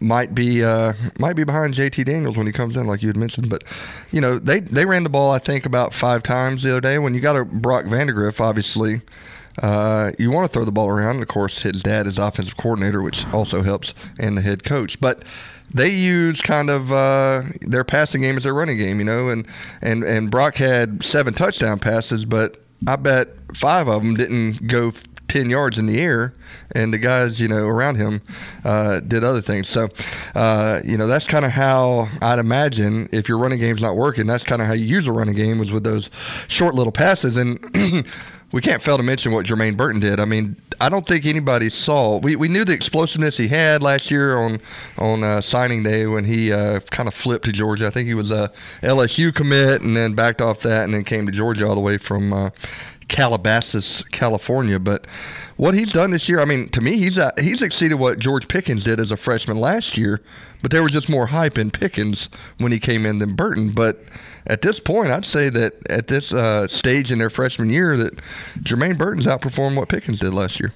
might 0.00 0.34
be 0.34 0.64
uh, 0.64 0.94
might 1.18 1.36
be 1.36 1.44
behind 1.44 1.74
JT 1.74 2.04
Daniels 2.04 2.36
when 2.36 2.46
he 2.46 2.52
comes 2.52 2.76
in, 2.76 2.86
like 2.86 3.02
you 3.02 3.08
had 3.08 3.16
mentioned. 3.16 3.48
But 3.48 3.62
you 4.10 4.20
know, 4.20 4.38
they 4.38 4.60
they 4.60 4.86
ran 4.86 5.04
the 5.04 5.10
ball, 5.10 5.30
I 5.30 5.38
think, 5.38 5.64
about 5.64 5.94
five 5.94 6.22
times 6.22 6.62
the 6.62 6.70
other 6.70 6.80
day. 6.80 6.98
When 6.98 7.14
you 7.14 7.20
got 7.20 7.36
a 7.36 7.44
Brock 7.44 7.84
Vandagriff, 7.84 8.40
obviously. 8.40 9.02
Uh, 9.62 10.12
you 10.18 10.30
want 10.30 10.46
to 10.46 10.52
throw 10.52 10.64
the 10.64 10.72
ball 10.72 10.88
around. 10.88 11.22
Of 11.22 11.28
course, 11.28 11.62
his 11.62 11.82
dad 11.82 12.06
is 12.06 12.18
offensive 12.18 12.56
coordinator, 12.56 13.02
which 13.02 13.26
also 13.32 13.62
helps, 13.62 13.94
and 14.18 14.36
the 14.36 14.42
head 14.42 14.64
coach. 14.64 15.00
But 15.00 15.24
they 15.72 15.90
use 15.90 16.40
kind 16.40 16.70
of 16.70 16.92
uh, 16.92 17.42
their 17.60 17.84
passing 17.84 18.22
game 18.22 18.36
as 18.36 18.44
their 18.44 18.54
running 18.54 18.78
game, 18.78 18.98
you 18.98 19.04
know. 19.04 19.28
And 19.28 19.46
and 19.80 20.02
and 20.04 20.30
Brock 20.30 20.56
had 20.56 21.04
seven 21.04 21.34
touchdown 21.34 21.78
passes, 21.78 22.24
but 22.24 22.62
I 22.86 22.96
bet 22.96 23.28
five 23.54 23.88
of 23.88 24.02
them 24.02 24.14
didn't 24.14 24.66
go 24.66 24.92
10 25.28 25.50
yards 25.50 25.76
in 25.78 25.86
the 25.86 26.00
air, 26.00 26.32
and 26.72 26.94
the 26.94 26.98
guys, 26.98 27.40
you 27.40 27.48
know, 27.48 27.66
around 27.66 27.96
him 27.96 28.22
uh, 28.64 29.00
did 29.00 29.24
other 29.24 29.40
things. 29.40 29.68
So, 29.68 29.88
uh, 30.34 30.80
you 30.84 30.96
know, 30.96 31.06
that's 31.06 31.26
kind 31.26 31.44
of 31.44 31.52
how 31.52 32.08
I'd 32.22 32.38
imagine 32.38 33.08
if 33.12 33.28
your 33.28 33.38
running 33.38 33.58
game's 33.58 33.82
not 33.82 33.96
working, 33.96 34.26
that's 34.26 34.44
kind 34.44 34.62
of 34.62 34.68
how 34.68 34.74
you 34.74 34.84
use 34.84 35.06
a 35.06 35.12
running 35.12 35.34
game 35.34 35.58
was 35.58 35.70
with 35.70 35.84
those 35.84 36.10
short 36.48 36.74
little 36.74 36.92
passes. 36.92 37.36
And 37.36 37.58
we 38.52 38.60
can't 38.60 38.80
fail 38.80 38.96
to 38.96 39.02
mention 39.02 39.32
what 39.32 39.44
Jermaine 39.44 39.76
Burton 39.76 40.00
did. 40.00 40.20
I 40.20 40.24
mean, 40.24 40.56
I 40.80 40.88
don't 40.88 41.06
think 41.06 41.26
anybody 41.26 41.68
saw. 41.68 42.18
We, 42.18 42.36
we 42.36 42.48
knew 42.48 42.64
the 42.64 42.72
explosiveness 42.72 43.36
he 43.36 43.48
had 43.48 43.82
last 43.82 44.10
year 44.10 44.36
on 44.36 44.60
on 44.98 45.24
uh, 45.24 45.40
signing 45.40 45.82
day 45.82 46.06
when 46.06 46.24
he 46.24 46.52
uh, 46.52 46.80
kind 46.90 47.08
of 47.08 47.14
flipped 47.14 47.46
to 47.46 47.52
Georgia. 47.52 47.86
I 47.86 47.90
think 47.90 48.06
he 48.06 48.14
was 48.14 48.30
a 48.30 48.52
LSU 48.82 49.34
commit 49.34 49.82
and 49.82 49.96
then 49.96 50.14
backed 50.14 50.40
off 50.40 50.60
that 50.60 50.84
and 50.84 50.94
then 50.94 51.04
came 51.04 51.26
to 51.26 51.32
Georgia 51.32 51.66
all 51.66 51.74
the 51.74 51.80
way 51.80 51.98
from 51.98 52.32
uh, 52.32 52.50
Calabasas, 53.08 54.02
California. 54.04 54.78
But 54.78 55.06
what 55.56 55.74
he's 55.74 55.92
done 55.92 56.10
this 56.10 56.28
year, 56.28 56.40
I 56.40 56.44
mean, 56.44 56.68
to 56.70 56.80
me, 56.80 56.96
he's 56.96 57.18
uh, 57.18 57.30
he's 57.38 57.62
exceeded 57.62 57.96
what 57.96 58.18
George 58.18 58.48
Pickens 58.48 58.84
did 58.84 58.98
as 58.98 59.10
a 59.10 59.16
freshman 59.16 59.56
last 59.56 59.96
year. 59.96 60.20
But 60.62 60.70
there 60.70 60.82
was 60.82 60.92
just 60.92 61.08
more 61.08 61.26
hype 61.26 61.58
in 61.58 61.70
Pickens 61.70 62.28
when 62.58 62.72
he 62.72 62.80
came 62.80 63.06
in 63.06 63.18
than 63.18 63.36
Burton. 63.36 63.72
But 63.72 64.02
at 64.46 64.62
this 64.62 64.80
point, 64.80 65.10
I'd 65.12 65.24
say 65.24 65.48
that 65.50 65.74
at 65.88 66.08
this 66.08 66.32
uh, 66.32 66.66
stage 66.66 67.12
in 67.12 67.18
their 67.18 67.30
freshman 67.30 67.70
year, 67.70 67.96
that 67.96 68.18
Jermaine 68.60 68.98
Burton's 68.98 69.26
outperformed 69.26 69.76
what 69.76 69.88
Pickens 69.88 70.18
did 70.20 70.34
last 70.34 70.58
year. 70.58 70.72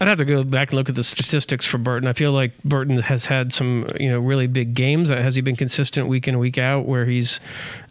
I'd 0.00 0.06
have 0.06 0.18
to 0.18 0.24
go 0.24 0.44
back 0.44 0.70
and 0.70 0.76
look 0.76 0.88
at 0.88 0.94
the 0.94 1.02
statistics 1.02 1.66
for 1.66 1.76
Burton. 1.76 2.08
I 2.08 2.12
feel 2.12 2.30
like 2.30 2.52
Burton 2.62 3.02
has 3.02 3.26
had 3.26 3.52
some, 3.52 3.88
you 3.98 4.08
know, 4.08 4.20
really 4.20 4.46
big 4.46 4.72
games. 4.74 5.08
Has 5.08 5.34
he 5.34 5.40
been 5.40 5.56
consistent 5.56 6.06
week 6.06 6.28
in 6.28 6.38
week 6.38 6.56
out, 6.56 6.86
where 6.86 7.04
he's 7.04 7.40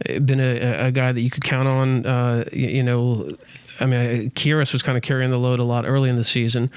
been 0.06 0.40
a, 0.40 0.88
a 0.88 0.92
guy 0.92 1.12
that 1.12 1.20
you 1.20 1.30
could 1.30 1.44
count 1.44 1.68
on? 1.68 2.06
Uh, 2.06 2.46
you 2.54 2.82
know, 2.82 3.30
I 3.80 3.86
mean, 3.86 4.32
Kearis 4.32 4.74
was 4.74 4.82
kind 4.82 4.98
of 4.98 5.04
carrying 5.04 5.32
the 5.32 5.38
load 5.38 5.60
a 5.60 5.64
lot 5.64 5.86
early 5.86 6.10
in 6.10 6.16
the 6.16 6.24
season, 6.24 6.72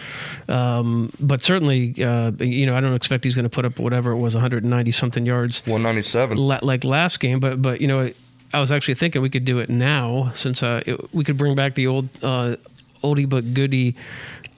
um, 0.49 1.13
but 1.21 1.43
certainly, 1.43 2.03
uh, 2.03 2.33
you 2.39 2.67
know, 2.67 2.77
I 2.77 2.81
don't 2.81 2.95
expect 2.95 3.25
he's 3.25 3.35
going 3.35 3.45
to 3.45 3.51
put 3.51 3.65
up 3.65 3.79
whatever 3.79 4.11
it 4.11 4.17
was, 4.19 4.35
190 4.35 4.93
something 4.93 5.27
yards, 5.27 5.63
197, 5.67 6.37
la- 6.39 6.61
like 6.63 6.85
last 6.85 7.21
game. 7.21 7.41
But 7.41 7.63
but 7.63 7.81
you 7.81 7.87
know, 7.87 8.11
I 8.53 8.61
was 8.61 8.73
actually 8.73 8.95
thinking 8.95 9.23
we 9.23 9.31
could 9.31 9.45
do 9.45 9.59
it 9.59 9.71
now 9.71 10.33
since 10.35 10.63
uh, 10.63 10.83
it, 10.87 11.15
we 11.15 11.25
could 11.25 11.37
bring 11.37 11.55
back 11.55 11.75
the 11.75 11.87
old 11.87 12.09
uh, 12.23 12.57
oldie 13.03 13.29
but 13.29 13.55
goodie 13.55 13.97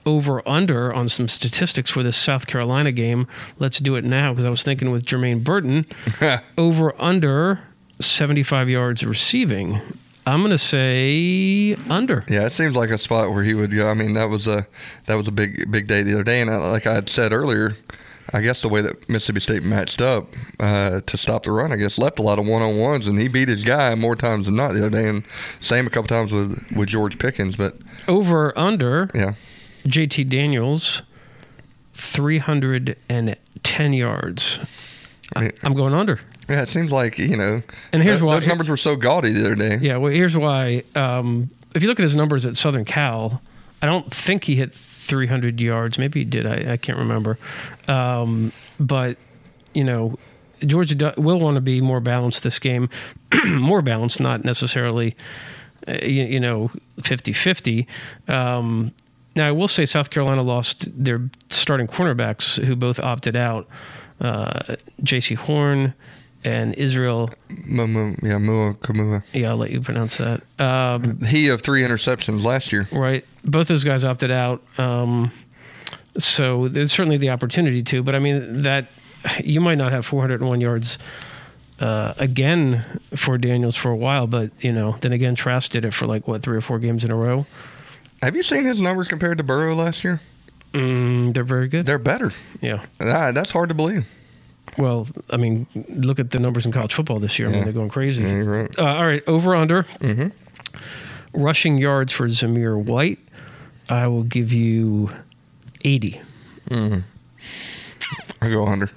over 0.05 0.47
under 0.47 0.93
on 0.93 1.07
some 1.07 1.27
statistics 1.27 1.89
for 1.89 2.03
this 2.03 2.17
South 2.17 2.47
Carolina 2.47 2.91
game. 2.91 3.27
Let's 3.59 3.79
do 3.79 3.95
it 3.95 4.03
now 4.03 4.33
because 4.33 4.45
I 4.45 4.49
was 4.49 4.63
thinking 4.63 4.91
with 4.91 5.05
Jermaine 5.05 5.43
Burton 5.43 5.85
over 6.57 6.93
under 7.01 7.61
75 7.99 8.69
yards 8.69 9.03
receiving. 9.03 9.79
I'm 10.25 10.39
going 10.41 10.51
to 10.51 10.57
say 10.57 11.75
under. 11.89 12.23
Yeah, 12.29 12.45
it 12.45 12.51
seems 12.51 12.75
like 12.75 12.89
a 12.89 12.97
spot 12.97 13.31
where 13.31 13.43
he 13.43 13.53
would 13.53 13.75
go. 13.75 13.89
I 13.89 13.93
mean, 13.93 14.13
that 14.13 14.29
was 14.29 14.47
a 14.47 14.67
that 15.05 15.15
was 15.15 15.27
a 15.27 15.31
big 15.31 15.69
big 15.69 15.87
day 15.87 16.01
the 16.03 16.13
other 16.13 16.23
day, 16.23 16.41
and 16.41 16.49
I, 16.49 16.55
like 16.55 16.87
I 16.87 16.93
had 16.93 17.09
said 17.09 17.33
earlier, 17.33 17.75
I 18.31 18.41
guess 18.41 18.61
the 18.61 18.69
way 18.69 18.81
that 18.81 19.09
Mississippi 19.09 19.41
State 19.41 19.63
matched 19.63 20.01
up 20.01 20.33
uh, 20.59 21.01
to 21.01 21.17
stop 21.17 21.43
the 21.43 21.51
run, 21.51 21.71
I 21.73 21.75
guess 21.75 21.97
left 21.97 22.19
a 22.19 22.21
lot 22.21 22.39
of 22.39 22.47
one 22.47 22.61
on 22.61 22.77
ones, 22.77 23.05
and 23.05 23.19
he 23.19 23.27
beat 23.27 23.49
his 23.49 23.63
guy 23.63 23.93
more 23.95 24.15
times 24.15 24.45
than 24.45 24.55
not 24.55 24.73
the 24.73 24.79
other 24.79 24.89
day, 24.89 25.09
and 25.09 25.23
same 25.59 25.87
a 25.87 25.89
couple 25.89 26.07
times 26.07 26.31
with 26.31 26.63
with 26.73 26.89
George 26.89 27.19
Pickens. 27.19 27.57
But 27.57 27.77
over 28.07 28.57
under, 28.57 29.09
yeah, 29.13 29.33
JT 29.85 30.29
Daniels, 30.29 31.01
three 31.93 32.39
hundred 32.39 32.97
and 33.09 33.35
ten 33.61 33.91
yards. 33.91 34.59
I, 35.35 35.51
I'm 35.63 35.73
going 35.73 35.93
under. 35.93 36.19
Yeah, 36.49 36.61
it 36.61 36.67
seems 36.67 36.91
like 36.91 37.17
you 37.17 37.37
know. 37.37 37.61
And 37.91 38.03
here's 38.03 38.21
why 38.21 38.39
those 38.39 38.47
numbers 38.47 38.69
were 38.69 38.77
so 38.77 38.95
gaudy 38.95 39.31
the 39.31 39.45
other 39.45 39.55
day. 39.55 39.77
Yeah, 39.81 39.97
well, 39.97 40.11
here's 40.11 40.35
why. 40.35 40.83
Um, 40.95 41.49
if 41.73 41.81
you 41.81 41.87
look 41.87 41.99
at 41.99 42.03
his 42.03 42.15
numbers 42.15 42.45
at 42.45 42.57
Southern 42.57 42.85
Cal, 42.85 43.41
I 43.81 43.85
don't 43.85 44.13
think 44.13 44.43
he 44.43 44.55
hit 44.55 44.73
300 44.73 45.59
yards. 45.59 45.97
Maybe 45.97 46.19
he 46.19 46.25
did. 46.25 46.45
I, 46.45 46.73
I 46.73 46.77
can't 46.77 46.97
remember. 46.97 47.37
Um, 47.87 48.51
but 48.79 49.17
you 49.73 49.83
know, 49.83 50.17
Georgia 50.65 51.13
will 51.17 51.39
want 51.39 51.55
to 51.55 51.61
be 51.61 51.81
more 51.81 51.99
balanced 51.99 52.43
this 52.43 52.59
game. 52.59 52.89
more 53.45 53.81
balanced, 53.81 54.19
not 54.19 54.43
necessarily, 54.43 55.15
uh, 55.87 55.93
you, 56.03 56.23
you, 56.23 56.39
know, 56.39 56.71
50-50. 56.99 57.87
Um, 58.27 58.91
now, 59.35 59.47
I 59.47 59.51
will 59.51 59.67
say 59.67 59.85
South 59.85 60.09
Carolina 60.09 60.43
lost 60.43 60.87
their 60.91 61.29
starting 61.49 61.87
cornerbacks, 61.87 62.63
who 62.63 62.75
both 62.75 62.99
opted 62.99 63.35
out. 63.35 63.67
Uh, 64.21 64.75
Jaycee 65.01 65.35
Horn 65.35 65.93
and 66.43 66.73
Israel. 66.75 67.29
Yeah, 67.49 67.55
Mukuamu. 67.55 69.23
Yeah, 69.33 69.49
I'll 69.49 69.57
let 69.57 69.71
you 69.71 69.81
pronounce 69.81 70.17
that. 70.17 70.41
Um, 70.59 71.19
he 71.21 71.49
of 71.49 71.61
three 71.61 71.83
interceptions 71.83 72.43
last 72.43 72.71
year. 72.71 72.87
Right. 72.91 73.25
Both 73.43 73.67
those 73.67 73.83
guys 73.83 74.03
opted 74.03 74.31
out. 74.31 74.61
Um, 74.77 75.31
so 76.17 76.67
there's 76.67 76.91
certainly 76.91 77.17
the 77.17 77.29
opportunity 77.29 77.83
to, 77.83 78.03
but 78.03 78.15
I 78.15 78.19
mean, 78.19 78.63
that 78.63 78.87
you 79.43 79.61
might 79.61 79.77
not 79.77 79.91
have 79.91 80.05
401 80.05 80.61
yards 80.61 80.97
uh, 81.79 82.13
again 82.17 82.99
for 83.15 83.37
Daniels 83.37 83.75
for 83.75 83.89
a 83.89 83.95
while, 83.95 84.27
but, 84.27 84.51
you 84.61 84.71
know, 84.71 84.97
then 85.01 85.11
again, 85.11 85.35
Trask 85.35 85.71
did 85.71 85.85
it 85.85 85.93
for 85.93 86.05
like, 86.05 86.27
what, 86.27 86.43
three 86.43 86.57
or 86.57 86.61
four 86.61 86.79
games 86.79 87.03
in 87.03 87.11
a 87.11 87.15
row? 87.15 87.45
Have 88.21 88.35
you 88.35 88.43
seen 88.43 88.65
his 88.65 88.79
numbers 88.79 89.07
compared 89.07 89.37
to 89.39 89.43
Burrow 89.43 89.75
last 89.75 90.03
year? 90.03 90.21
Mm, 90.73 91.33
they're 91.33 91.43
very 91.43 91.67
good. 91.67 91.85
They're 91.85 91.99
better. 91.99 92.31
Yeah. 92.61 92.85
Ah, 92.99 93.31
that's 93.31 93.51
hard 93.51 93.69
to 93.69 93.75
believe. 93.75 94.05
Well, 94.77 95.07
I 95.29 95.37
mean, 95.37 95.67
look 95.89 96.19
at 96.19 96.31
the 96.31 96.39
numbers 96.39 96.65
in 96.65 96.71
college 96.71 96.93
football 96.93 97.19
this 97.19 97.37
year. 97.37 97.47
I 97.47 97.51
mean, 97.51 97.63
they're 97.63 97.73
going 97.73 97.89
crazy. 97.89 98.23
Yeah, 98.23 98.39
right. 98.39 98.79
Uh, 98.79 98.85
all 98.85 99.05
right, 99.05 99.23
over 99.27 99.55
under. 99.55 99.83
Mm-hmm. 99.99 100.29
Rushing 101.33 101.77
yards 101.77 102.11
for 102.11 102.27
Zamir 102.27 102.81
White. 102.83 103.19
I 103.89 104.07
will 104.07 104.23
give 104.23 104.51
you 104.51 105.11
80. 105.83 106.21
Mm-hmm. 106.69 106.99
I 108.41 108.49
go 108.49 108.65
under. 108.65 108.89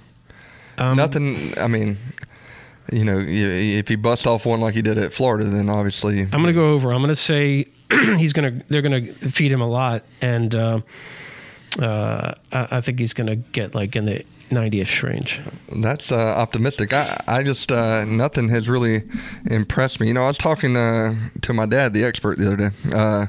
Um, 0.79 0.97
Nothing. 0.97 1.55
I 1.59 1.67
mean, 1.67 1.99
you 2.93 3.05
know, 3.05 3.19
if 3.21 3.89
he 3.89 3.97
busts 3.97 4.27
off 4.27 4.47
one 4.47 4.61
like 4.61 4.75
he 4.75 4.83
did 4.83 4.99
at 4.99 5.13
Florida, 5.13 5.45
then 5.45 5.69
obviously 5.69 6.21
I'm 6.21 6.31
going 6.31 6.47
to 6.47 6.53
go 6.53 6.71
over. 6.71 6.93
I'm 6.93 7.01
going 7.01 7.09
to 7.09 7.17
say 7.17 7.67
he's 7.91 8.33
going 8.33 8.61
to. 8.61 8.67
They're 8.69 8.83
going 8.83 9.07
to 9.07 9.31
feed 9.31 9.53
him 9.53 9.61
a 9.61 9.69
lot, 9.69 10.05
and 10.21 10.55
uh, 10.55 10.81
uh, 11.81 12.35
I, 12.53 12.69
I 12.71 12.81
think 12.81 12.99
he's 12.99 13.13
going 13.13 13.29
to 13.29 13.37
get 13.37 13.75
like 13.75 13.97
in 13.97 14.07
the 14.07 14.25
90ish 14.51 15.03
range. 15.03 15.41
That's 15.73 16.13
uh, 16.13 16.17
optimistic. 16.17 16.93
I, 16.93 17.21
I 17.27 17.43
just 17.43 17.73
uh, 17.73 18.05
nothing 18.05 18.49
has 18.49 18.69
really 18.69 19.03
impressed 19.47 20.01
me. 20.01 20.09
You 20.09 20.15
know, 20.15 20.25
I 20.25 20.29
was 20.29 20.39
talking 20.39 20.77
uh, 20.77 21.31
to 21.43 21.53
my 21.53 21.67
dad, 21.67 21.93
the 21.93 22.05
expert, 22.05 22.39
the 22.39 22.47
other 22.47 22.57
day. 22.57 22.71
Uh, 22.95 23.27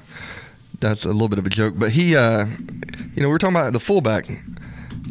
that's 0.79 1.05
a 1.05 1.09
little 1.09 1.29
bit 1.29 1.39
of 1.39 1.45
a 1.45 1.49
joke, 1.49 1.73
but 1.77 1.91
he, 1.91 2.15
uh, 2.15 2.45
you 2.45 3.21
know, 3.21 3.27
we 3.27 3.33
were 3.33 3.39
talking 3.39 3.55
about 3.55 3.73
the 3.73 3.79
fullback. 3.79 4.29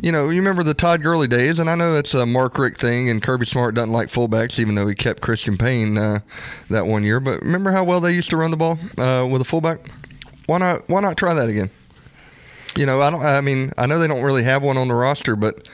You 0.02 0.12
know, 0.12 0.28
you 0.28 0.36
remember 0.36 0.62
the 0.62 0.74
Todd 0.74 1.02
Gurley 1.02 1.26
days, 1.26 1.58
and 1.58 1.68
I 1.68 1.74
know 1.74 1.96
it's 1.96 2.14
a 2.14 2.24
Mark 2.26 2.58
Richt 2.58 2.80
thing, 2.80 3.08
and 3.08 3.22
Kirby 3.22 3.46
Smart 3.46 3.74
doesn't 3.74 3.90
like 3.90 4.08
fullbacks, 4.08 4.58
even 4.58 4.74
though 4.74 4.86
he 4.86 4.94
kept 4.94 5.22
Christian 5.22 5.56
Payne 5.56 5.94
that 5.94 6.86
one 6.86 7.02
year. 7.02 7.18
But 7.18 7.40
remember 7.40 7.72
how 7.72 7.82
well 7.82 8.00
they 8.00 8.12
used 8.12 8.30
to 8.30 8.36
run 8.36 8.50
the 8.50 8.56
ball 8.58 8.78
with 9.28 9.40
a 9.40 9.44
fullback? 9.44 9.90
Why 10.44 10.58
not? 10.58 10.88
Why 10.88 11.00
not 11.00 11.16
try 11.16 11.34
that 11.34 11.48
again? 11.48 11.70
You 12.76 12.86
know, 12.86 13.00
I 13.00 13.10
don't. 13.10 13.22
I 13.22 13.40
mean, 13.40 13.72
I 13.78 13.86
know 13.86 13.98
they 13.98 14.08
don't 14.08 14.22
really 14.22 14.44
have 14.44 14.62
one 14.62 14.76
on 14.76 14.88
the 14.88 14.94
roster, 14.94 15.36
but 15.36 15.68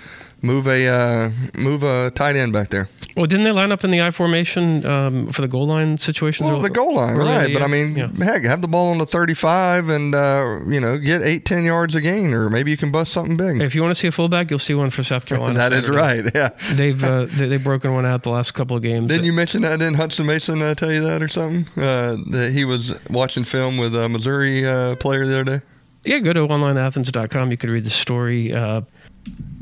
move 0.44 0.66
a 0.66 0.88
uh, 0.88 1.30
move 1.54 1.82
a 1.84 2.10
tight 2.12 2.34
end 2.36 2.52
back 2.52 2.70
there. 2.70 2.88
Well, 3.16 3.26
didn't 3.26 3.44
they 3.44 3.52
line 3.52 3.70
up 3.72 3.84
in 3.84 3.90
the 3.90 4.00
I 4.00 4.10
formation 4.10 4.86
um, 4.86 5.30
for 5.32 5.42
the 5.42 5.48
goal 5.48 5.66
line 5.66 5.98
situations? 5.98 6.48
Well, 6.48 6.60
the 6.60 6.70
goal 6.70 6.94
line, 6.96 7.14
right? 7.16 7.46
the 7.48 7.52
But 7.54 7.62
I 7.62 7.66
mean, 7.66 7.94
Yeah. 7.96 8.08
heck, 8.24 8.42
have 8.44 8.62
the 8.62 8.68
ball 8.68 8.90
on 8.90 8.98
the 8.98 9.04
thirty-five, 9.06 9.88
and 9.90 10.14
uh, 10.14 10.60
you 10.66 10.80
know, 10.80 10.96
get 10.98 11.20
eight, 11.22 11.44
ten 11.44 11.64
yards 11.64 11.94
a 11.94 12.00
gain, 12.00 12.32
or 12.32 12.48
maybe 12.48 12.70
you 12.70 12.76
can 12.78 12.90
bust 12.90 13.12
something 13.12 13.36
big. 13.36 13.60
if 13.60 13.74
you 13.74 13.82
want 13.82 13.94
to 13.94 14.00
see 14.00 14.08
a 14.08 14.12
fullback, 14.12 14.48
you'll 14.50 14.58
see 14.58 14.74
one 14.74 14.88
for 14.90 15.02
South 15.04 15.26
Carolina. 15.26 15.58
that 15.58 15.72
is 15.74 15.88
right. 15.88 16.24
Yeah. 16.34 16.50
They've 16.72 17.02
uh, 17.04 17.26
they, 17.26 17.48
they've 17.48 17.62
broken 17.62 17.92
one 17.92 18.06
out 18.06 18.22
the 18.22 18.30
last 18.30 18.54
couple 18.54 18.76
of 18.76 18.82
games. 18.82 19.08
Didn't 19.08 19.24
you 19.26 19.32
mention 19.32 19.60
that? 19.62 19.78
Didn't 19.78 19.96
Hutson 19.96 20.24
Mason 20.24 20.62
uh, 20.62 20.74
tell 20.74 20.90
you 20.92 21.02
that 21.02 21.22
or 21.22 21.28
something? 21.28 21.66
Uh, 21.80 22.16
that 22.30 22.52
he 22.52 22.64
was 22.64 22.98
watching 23.10 23.44
film 23.44 23.76
with 23.76 23.94
a 23.94 24.08
Missouri 24.08 24.66
uh, 24.66 24.96
player 24.96 25.26
the 25.26 25.34
other 25.40 25.58
day. 25.58 25.64
Yeah, 26.04 26.18
go 26.18 26.32
to 26.32 26.40
onlineathens.com. 26.40 27.50
You 27.50 27.56
could 27.56 27.70
read 27.70 27.84
the 27.84 27.90
story. 27.90 28.52
Uh, 28.52 28.82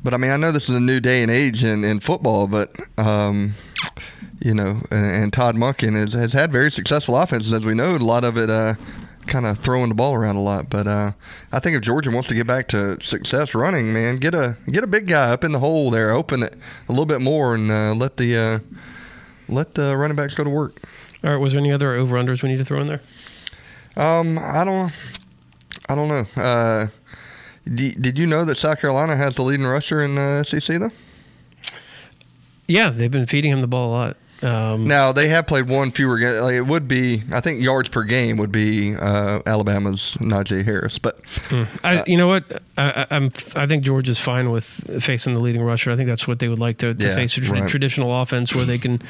But 0.03 0.15
I 0.15 0.17
mean, 0.17 0.31
I 0.31 0.37
know 0.37 0.53
this 0.53 0.69
is 0.69 0.75
a 0.75 0.81
new 0.81 1.01
day 1.01 1.23
and 1.23 1.31
age 1.31 1.63
in, 1.63 1.85
in 1.85 2.01
football, 2.01 2.47
but 2.47 2.75
um, 2.97 3.55
you 4.41 4.55
know, 4.55 4.83
and, 4.91 5.07
and 5.07 5.33
Todd 5.33 5.57
Monken 5.57 5.95
has, 5.97 6.15
has 6.15 6.33
had 6.33 6.51
very 6.51 6.71
successful 6.71 7.17
offenses, 7.17 7.53
as 7.53 7.61
we 7.63 7.75
know. 7.75 7.95
A 7.95 7.99
lot 7.99 8.25
of 8.25 8.39
it 8.39 8.49
uh, 8.49 8.75
kind 9.27 9.45
of 9.45 9.59
throwing 9.59 9.91
the 9.91 9.95
ball 9.95 10.15
around 10.15 10.37
a 10.37 10.41
lot. 10.41 10.71
But 10.71 10.87
uh, 10.87 11.13
I 11.53 11.59
think 11.59 11.77
if 11.77 11.83
Georgia 11.83 12.11
wants 12.11 12.29
to 12.29 12.35
get 12.35 12.47
back 12.47 12.69
to 12.69 12.99
success 13.03 13.55
running, 13.55 13.93
man, 13.93 14.17
get 14.17 14.35
a 14.35 14.57
get 14.71 14.83
a 14.83 14.87
big 14.87 15.07
guy 15.09 15.31
up 15.31 15.45
in 15.45 15.53
the 15.53 15.59
hole 15.59 15.91
there, 15.91 16.11
open 16.11 16.43
it 16.43 16.55
a 16.89 16.93
little 16.93 17.05
bit 17.05 17.21
more, 17.21 17.55
and 17.55 17.71
uh, 17.71 17.93
let 17.93 18.17
the 18.17 18.37
uh, 18.37 18.59
let 19.49 19.75
the 19.75 19.95
running 19.97 20.17
backs 20.17 20.35
go 20.35 20.45
to 20.45 20.51
work. 20.51 20.81
all 21.23 21.31
right, 21.33 21.37
was 21.37 21.53
there 21.53 21.61
any 21.61 21.73
other 21.73 21.93
over 21.93 22.17
unders 22.17 22.43
we 22.43 22.49
need 22.49 22.59
to 22.59 22.65
throw 22.65 22.81
in 22.81 22.87
there? 22.87 23.03
Um, 23.97 24.39
I 24.39 24.65
don't, 24.65 24.93
I 25.91 25.95
don't 25.97 26.07
know. 26.09 26.41
Uh, 26.41 26.87
d- 27.67 27.97
did 28.01 28.17
you 28.17 28.25
know 28.27 28.45
that 28.45 28.55
South 28.57 28.81
Carolina 28.81 29.17
has 29.17 29.35
the 29.35 29.43
leading 29.43 29.67
rusher 29.67 30.01
in 30.03 30.17
uh, 30.19 30.45
SEC 30.45 30.79
though? 30.79 30.93
Yeah, 32.69 32.91
they've 32.91 33.11
been 33.11 33.27
feeding 33.27 33.51
him 33.51 33.61
the 33.61 33.67
ball 33.67 33.91
a 33.91 33.93
lot. 33.93 34.17
Um, 34.43 34.87
Now 34.87 35.13
they 35.13 35.29
have 35.29 35.47
played 35.47 35.69
one 35.69 35.91
fewer. 35.91 36.19
ga- 36.19 36.41
Like 36.43 36.55
it 36.55 36.63
would 36.67 36.89
be, 36.89 37.23
I 37.31 37.41
think 37.41 37.61
yards 37.63 37.89
per 37.89 38.05
game 38.05 38.37
would 38.39 38.51
be 38.53 38.95
uh, 38.95 39.41
Alabama's 39.47 40.17
Najee 40.21 40.65
Harris, 40.65 40.99
but 40.99 41.21
I, 41.85 42.03
you 42.07 42.17
know 42.17 42.27
what? 42.27 42.45
I, 42.79 42.91
I- 43.03 43.07
I'm. 43.11 43.33
I 43.55 43.67
think 43.67 43.85
Georgia's 43.85 44.19
fine 44.19 44.51
with 44.51 44.65
facing 45.03 45.35
the 45.35 45.41
leading 45.41 45.63
rusher. 45.63 45.91
I 45.91 45.97
think 45.97 46.09
that's 46.09 46.27
what 46.27 46.39
they 46.39 46.49
would 46.49 46.59
like 46.59 46.79
to, 46.79 46.95
to 46.95 47.07
Yeah, 47.07 47.15
face 47.15 47.37
a 47.37 47.41
tra- 47.43 47.61
right. 47.61 47.69
traditional 47.69 48.23
offense 48.23 48.55
where 48.55 48.65
they 48.65 48.79
can, 48.79 49.03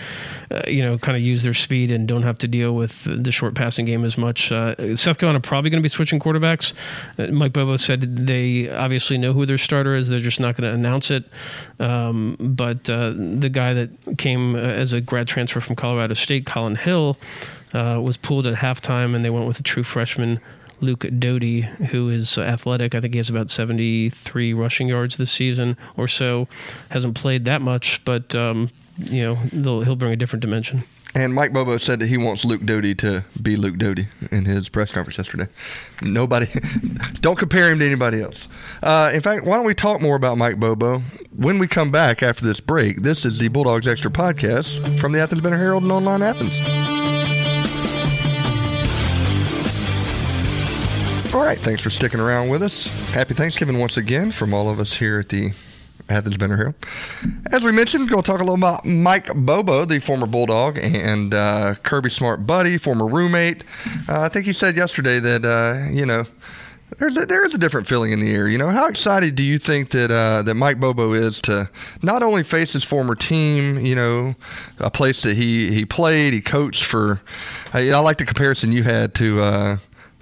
uh, 0.51 0.63
you 0.67 0.83
know, 0.83 0.99
kind 0.99 1.17
of 1.17 1.23
use 1.23 1.43
their 1.43 1.55
speed 1.55 1.91
and 1.91 2.09
don't 2.09 2.23
have 2.25 2.39
to 2.39 2.49
deal 2.49 2.75
with 2.75 3.05
the 3.05 3.31
short 3.31 3.55
passing 3.55 3.87
game 3.87 4.05
as 4.05 4.19
much. 4.19 4.51
Uh, 4.51 4.97
South 4.97 5.19
Carolina 5.19 5.41
probably 5.41 5.71
going 5.71 5.81
to 5.81 5.85
be 5.85 5.89
switching 5.89 6.19
quarterbacks. 6.19 6.73
Uh, 7.19 7.27
Mike 7.29 7.53
Bobo 7.53 7.77
said 7.77 8.27
they 8.27 8.69
obviously 8.71 9.17
know 9.19 9.33
who 9.33 9.47
their 9.47 9.59
starter 9.59 9.95
is. 9.95 10.09
They're 10.09 10.21
just 10.21 10.41
not 10.41 10.57
going 10.57 10.69
to 10.69 10.75
announce 10.75 11.11
it. 11.11 11.25
Um, 11.79 12.37
but 12.41 12.89
uh, 12.91 13.13
the 13.17 13.49
guy 13.49 13.75
that 13.75 13.91
came 14.19 14.55
uh, 14.55 14.59
as 14.59 14.93
a 14.93 15.01
grad 15.01 15.20
transfer 15.25 15.61
from 15.61 15.77
Colorado 15.77 16.15
State, 16.15 16.47
Collin 16.47 16.77
Hill, 16.77 17.17
uh, 17.73 18.01
was 18.03 18.17
pulled 18.17 18.47
at 18.47 18.55
halftime, 18.55 19.15
and 19.15 19.25
they 19.25 19.31
went 19.31 19.47
with 19.47 19.61
a 19.61 19.63
true 19.63 19.85
freshman. 19.85 20.41
Luke 20.83 21.05
Doty, 21.19 21.61
who 21.61 22.09
is 22.09 22.39
athletic. 22.39 22.95
I 22.95 23.01
think 23.01 23.13
he 23.13 23.19
has 23.19 23.29
about 23.29 23.51
73 23.51 24.55
rushing 24.55 24.89
yards 24.89 25.19
this 25.19 25.31
season 25.31 25.77
or 25.97 26.09
so. 26.09 26.49
Hasn't 26.89 27.15
played 27.15 27.45
that 27.45 27.61
much, 27.61 28.03
but 28.05 28.35
um, 28.35 28.71
you 28.97 29.23
know 29.23 29.35
he'll 29.83 29.97
bring 29.97 30.13
a 30.13 30.17
different 30.17 30.41
dimension. 30.41 30.85
And 31.15 31.35
Mike 31.35 31.53
Bobo 31.53 31.77
said 31.79 31.99
that 32.01 32.07
he 32.07 32.17
wants 32.17 32.45
Luke 32.45 32.65
Doty 32.65 32.95
to 32.97 33.25
be 33.41 33.57
Luke 33.57 33.79
Doty 33.79 34.09
in 34.31 34.45
his 34.45 34.69
press 34.69 34.93
conference 34.93 35.19
yesterday. 35.19 35.49
Nobody, 36.03 36.47
don't 37.21 37.37
compare 37.37 37.71
him 37.71 37.81
to 37.81 37.87
anybody 37.87 38.23
else. 38.23 38.47
Uh, 38.83 39.11
in 39.13 39.21
fact, 39.21 39.45
why 39.45 39.57
don't 39.57 39.67
we 39.67 39.75
talk 39.75 40.01
more 40.01 40.15
about 40.15 40.39
Mike 40.39 40.61
Bobo 40.61 41.03
when 41.35 41.59
we 41.59 41.67
come 41.67 41.91
back 41.91 42.23
after 42.23 42.45
this 42.45 42.61
break? 42.61 43.03
This 43.03 43.25
is 43.25 43.39
the 43.39 43.49
Bulldogs 43.49 43.89
Extra 43.89 44.11
podcast 44.11 44.99
from 45.01 45.11
the 45.11 45.19
Athens 45.19 45.41
Banner 45.41 45.59
Herald 45.59 45.83
and 45.83 45.91
Online 45.91 46.23
Athens. 46.23 46.55
All 51.35 51.43
right, 51.43 51.59
thanks 51.59 51.81
for 51.81 51.91
sticking 51.91 52.21
around 52.21 52.51
with 52.51 52.63
us. 52.63 52.87
Happy 53.11 53.35
Thanksgiving 53.35 53.79
once 53.79 53.97
again 53.97 54.31
from 54.31 54.55
all 54.55 54.69
of 54.69 54.79
us 54.79 54.95
here 54.95 55.21
at 55.21 55.29
the 55.29 55.53
Athens 56.11 56.37
Banner 56.37 56.57
Herald. 56.57 56.75
As 57.53 57.63
we 57.63 57.73
mentioned, 57.73 58.05
we're 58.05 58.11
going 58.11 58.23
to 58.23 58.31
talk 58.31 58.41
a 58.41 58.45
little 58.45 58.57
about 58.57 58.85
Mike 58.85 59.33
Bobo, 59.35 59.85
the 59.85 60.01
former 60.01 60.27
Bulldog, 60.27 60.79
and 60.79 61.33
uh, 61.33 61.77
Kirby 61.83 62.11
Smart 62.11 62.47
buddy, 62.47 62.79
former 62.79 63.07
roommate. 63.07 63.65
Uh, 64.09 64.21
I 64.21 64.29
think 64.29 64.47
he 64.47 64.53
said 64.53 64.77
yesterday 64.77 65.21
that, 65.21 65.45
uh, 65.45 65.91
you 65.91 66.05
know, 66.05 66.27
there's 66.99 67.17
a, 67.17 67.25
there 67.25 67.45
is 67.45 67.55
a 67.55 67.59
different 67.59 67.87
feeling 67.87 68.13
in 68.13 68.21
the 68.21 68.31
air. 68.31 68.49
You 68.49 68.59
know, 68.59 68.71
how 68.71 68.89
excited 68.89 69.37
do 69.37 69.45
you 69.45 69.59
think 69.59 69.91
that 69.91 70.11
uh, 70.11 70.43
that 70.43 70.55
Mike 70.55 70.81
Bobo 70.81 71.13
is 71.13 71.41
to 71.43 71.71
not 72.03 72.23
only 72.23 72.43
face 72.43 72.73
his 72.73 72.85
former 72.85 73.15
team, 73.15 73.85
you 73.85 73.95
know, 73.95 74.35
a 74.79 74.91
place 74.91 75.23
that 75.23 75.37
he, 75.37 75.73
he 75.73 75.85
played, 75.85 76.33
he 76.33 76.41
coached 76.41 76.85
for. 76.85 77.21
I, 77.73 77.91
I 77.91 77.99
like 77.99 78.19
the 78.19 78.25
comparison 78.25 78.73
you 78.73 78.83
had 78.83 79.15
to 79.15 79.41
uh, 79.41 79.79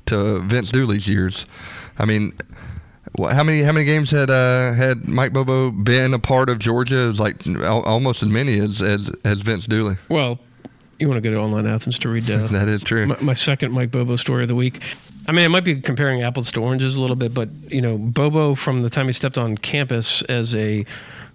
to 0.07 0.41
Vince 0.41 0.71
Dooley's 0.71 1.09
years. 1.09 1.47
I 1.99 2.05
mean, 2.05 2.35
how 3.19 3.43
many 3.45 3.63
how 3.63 3.73
many 3.73 3.85
games 3.85 4.11
had 4.11 4.31
uh, 4.31 4.73
had 4.75 5.09
Mike 5.09 5.33
Bobo 5.33 5.71
been 5.71 6.15
a 6.15 6.19
part 6.19 6.49
of 6.49 6.59
Georgia? 6.59 7.05
It 7.05 7.09
was 7.09 7.21
like 7.21 7.47
al- 7.47 7.83
almost 7.83 8.23
as 8.23 8.29
many 8.29 8.59
as 8.59 8.83
as, 8.83 9.11
as 9.25 9.41
Vince 9.41 9.67
Dooley. 9.67 9.97
Well, 10.09 10.39
you 10.99 11.09
want 11.09 11.23
to 11.23 11.29
go 11.29 11.35
to 11.35 11.41
Online 11.41 11.67
Athens 11.67 11.99
to 12.01 12.09
read 12.09 12.31
uh, 12.31 12.47
That 12.51 12.69
is 12.69 12.83
true. 12.83 13.07
my, 13.07 13.17
my 13.21 13.35
second 13.35 13.73
Mike 13.73 13.91
Bobo 13.91 14.17
story 14.17 14.43
of 14.43 14.49
the 14.49 14.55
week. 14.55 14.83
I 15.27 15.33
mean, 15.33 15.45
I 15.45 15.49
might 15.49 15.65
be 15.65 15.81
comparing 15.81 16.23
apples 16.23 16.51
to 16.53 16.63
oranges 16.63 16.97
a 16.97 17.01
little 17.01 17.17
bit, 17.17 17.35
but 17.35 17.49
you 17.71 17.81
know, 17.81 17.99
Bobo 17.99 18.55
from 18.55 18.83
the 18.83 18.91
time 18.91 19.07
he 19.07 19.13
stepped 19.13 19.39
on 19.39 19.57
campus 19.59 20.23
as 20.23 20.55
a 20.55 20.85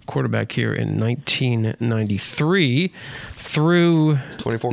quarterback 0.08 0.51
here 0.51 0.74
in 0.74 1.00
1993 1.00 2.92
through 3.36 4.18
24. 4.39 4.72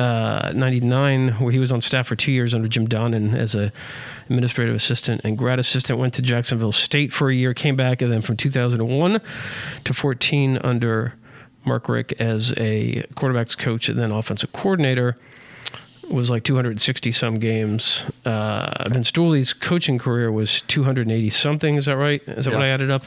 1999, 0.00 1.40
where 1.40 1.52
he 1.52 1.58
was 1.58 1.72
on 1.72 1.80
staff 1.80 2.06
for 2.06 2.16
two 2.16 2.32
years 2.32 2.54
under 2.54 2.68
Jim 2.68 2.86
Donnan 2.88 3.34
as 3.34 3.54
a 3.54 3.72
administrative 4.26 4.74
assistant 4.74 5.20
and 5.24 5.36
grad 5.36 5.58
assistant. 5.58 5.98
Went 5.98 6.14
to 6.14 6.22
Jacksonville 6.22 6.72
State 6.72 7.12
for 7.12 7.30
a 7.30 7.34
year, 7.34 7.54
came 7.54 7.76
back, 7.76 8.02
and 8.02 8.12
then 8.12 8.22
from 8.22 8.36
2001 8.36 9.20
to 9.84 9.94
14 9.94 10.58
under 10.62 11.14
Mark 11.64 11.88
Richt 11.88 12.12
as 12.18 12.52
a 12.56 13.04
quarterbacks 13.14 13.56
coach 13.56 13.88
and 13.88 13.98
then 13.98 14.10
offensive 14.10 14.52
coordinator 14.52 15.16
was 16.10 16.28
like 16.28 16.42
260 16.44 17.12
some 17.12 17.38
games. 17.38 18.04
Uh, 18.24 18.84
Vince 18.90 19.12
Dooley's 19.12 19.52
coaching 19.52 19.98
career 19.98 20.30
was 20.32 20.62
280 20.62 21.30
something. 21.30 21.76
Is 21.76 21.86
that 21.86 21.96
right? 21.96 22.20
Is 22.26 22.44
that 22.44 22.52
what 22.52 22.62
I 22.62 22.68
added 22.68 22.90
up? 22.90 23.04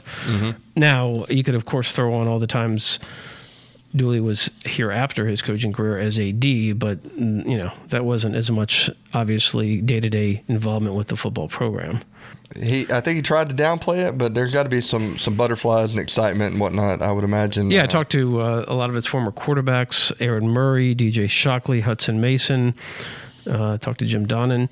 Now 0.75 1.25
you 1.29 1.43
could 1.43 1.55
of 1.55 1.65
course 1.65 1.91
throw 1.91 2.13
on 2.15 2.27
all 2.27 2.39
the 2.39 2.47
times 2.47 2.99
Dooley 3.95 4.19
was 4.19 4.49
here 4.65 4.91
after 4.91 5.27
his 5.27 5.41
coaching 5.41 5.73
career 5.73 5.99
as 5.99 6.19
AD, 6.19 6.79
but 6.79 7.01
mm, 7.17 7.47
you 7.49 7.57
know 7.57 7.71
that 7.89 8.05
wasn't 8.05 8.35
as 8.35 8.51
much 8.51 8.89
obviously 9.13 9.81
day 9.81 9.99
to 9.99 10.09
day 10.09 10.43
involvement 10.47 10.95
with 10.95 11.07
the 11.07 11.17
football 11.17 11.47
program. 11.47 12.01
He, 12.55 12.85
I 12.91 13.01
think 13.01 13.15
he 13.17 13.21
tried 13.21 13.49
to 13.49 13.55
downplay 13.55 14.07
it, 14.07 14.17
but 14.17 14.33
there's 14.33 14.53
got 14.53 14.63
to 14.63 14.69
be 14.69 14.81
some 14.81 15.17
some 15.17 15.35
butterflies 15.35 15.93
and 15.93 16.01
excitement 16.01 16.53
and 16.53 16.61
whatnot. 16.61 17.01
I 17.01 17.11
would 17.11 17.23
imagine. 17.23 17.71
Yeah, 17.71 17.83
I 17.83 17.87
talked 17.87 18.11
to 18.11 18.41
uh, 18.41 18.65
a 18.67 18.73
lot 18.73 18.89
of 18.89 18.95
his 18.95 19.05
former 19.05 19.31
quarterbacks: 19.31 20.11
Aaron 20.19 20.47
Murray, 20.47 20.95
DJ 20.95 21.29
Shockley, 21.29 21.81
Hutson 21.81 22.19
Mason. 22.19 22.75
Uh, 23.49 23.77
talked 23.77 23.99
to 23.99 24.05
Jim 24.05 24.27
Donnan, 24.27 24.69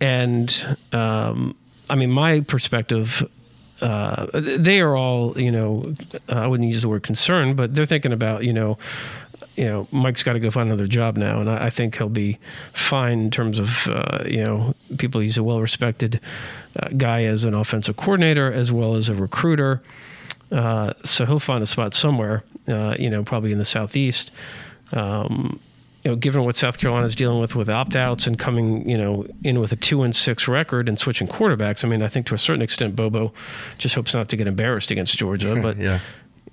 and 0.00 0.76
um, 0.92 1.56
I 1.88 1.94
mean, 1.94 2.10
my 2.10 2.40
perspective. 2.40 3.28
Uh, 3.80 4.26
they 4.32 4.80
are 4.80 4.96
all, 4.96 5.38
you 5.38 5.50
know, 5.50 5.94
uh, 6.28 6.34
I 6.34 6.46
wouldn't 6.46 6.70
use 6.70 6.82
the 6.82 6.88
word 6.88 7.02
concerned, 7.02 7.56
but 7.56 7.74
they're 7.74 7.86
thinking 7.86 8.12
about, 8.12 8.44
you 8.44 8.52
know, 8.52 8.78
you 9.56 9.64
know, 9.64 9.88
Mike's 9.90 10.22
got 10.22 10.34
to 10.34 10.40
go 10.40 10.50
find 10.50 10.68
another 10.68 10.86
job 10.86 11.16
now, 11.16 11.40
and 11.40 11.48
I, 11.48 11.66
I 11.66 11.70
think 11.70 11.96
he'll 11.96 12.08
be 12.08 12.38
fine 12.74 13.20
in 13.20 13.30
terms 13.30 13.58
of, 13.58 13.88
uh, 13.88 14.24
you 14.26 14.44
know, 14.44 14.74
people. 14.98 15.20
He's 15.20 15.38
a 15.38 15.42
well-respected 15.42 16.20
uh, 16.78 16.88
guy 16.96 17.24
as 17.24 17.44
an 17.44 17.54
offensive 17.54 17.96
coordinator 17.96 18.52
as 18.52 18.70
well 18.70 18.96
as 18.96 19.08
a 19.08 19.14
recruiter. 19.14 19.82
Uh, 20.52 20.92
so 21.04 21.24
he'll 21.24 21.40
find 21.40 21.62
a 21.62 21.66
spot 21.66 21.94
somewhere, 21.94 22.44
uh, 22.68 22.96
you 22.98 23.10
know, 23.10 23.24
probably 23.24 23.50
in 23.50 23.58
the 23.58 23.64
southeast. 23.64 24.30
Um, 24.92 25.58
you 26.06 26.12
know, 26.12 26.16
given 26.16 26.44
what 26.44 26.54
South 26.54 26.78
Carolina 26.78 27.04
is 27.06 27.16
dealing 27.16 27.40
with 27.40 27.56
with 27.56 27.68
opt-outs 27.68 28.28
and 28.28 28.38
coming, 28.38 28.88
you 28.88 28.96
know, 28.96 29.26
in 29.42 29.58
with 29.58 29.72
a 29.72 29.76
two 29.76 30.04
and 30.04 30.14
six 30.14 30.46
record 30.46 30.88
and 30.88 31.00
switching 31.00 31.26
quarterbacks, 31.26 31.84
I 31.84 31.88
mean, 31.88 32.00
I 32.00 32.06
think 32.06 32.26
to 32.26 32.34
a 32.36 32.38
certain 32.38 32.62
extent, 32.62 32.94
Bobo 32.94 33.32
just 33.76 33.96
hopes 33.96 34.14
not 34.14 34.28
to 34.28 34.36
get 34.36 34.46
embarrassed 34.46 34.92
against 34.92 35.16
Georgia. 35.18 35.60
But 35.60 35.78
Yeah. 35.78 35.98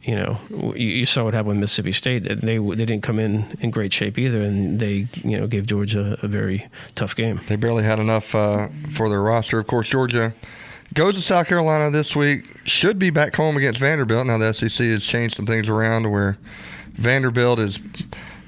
you 0.02 0.16
know, 0.16 0.40
you, 0.50 0.88
you 0.88 1.06
saw 1.06 1.24
what 1.26 1.36
happened 1.36 1.50
with 1.50 1.58
Mississippi 1.60 1.92
State. 1.92 2.24
They 2.42 2.58
they 2.58 2.86
didn't 2.86 3.04
come 3.04 3.20
in 3.20 3.56
in 3.62 3.70
great 3.70 3.94
shape 3.94 4.18
either, 4.18 4.42
and 4.42 4.80
they 4.80 5.08
you 5.24 5.38
know 5.40 5.46
gave 5.46 5.68
Georgia 5.68 6.18
a 6.24 6.28
very 6.28 6.68
tough 6.96 7.16
game. 7.16 7.40
They 7.48 7.56
barely 7.56 7.84
had 7.84 8.00
enough 8.00 8.34
uh, 8.34 8.70
for 8.92 9.08
their 9.08 9.22
roster. 9.22 9.60
Of 9.60 9.68
course, 9.68 9.88
Georgia 9.88 10.34
goes 10.96 11.14
to 11.14 11.22
South 11.22 11.46
Carolina 11.48 11.92
this 11.92 12.16
week. 12.16 12.46
Should 12.64 12.98
be 12.98 13.12
back 13.12 13.36
home 13.36 13.56
against 13.56 13.80
Vanderbilt. 13.80 14.26
Now 14.26 14.40
the 14.40 14.52
SEC 14.52 14.88
has 14.88 15.04
changed 15.04 15.36
some 15.36 15.46
things 15.46 15.70
around 15.70 16.04
to 16.04 16.10
where 16.10 16.38
Vanderbilt 16.94 17.60
is 17.60 17.80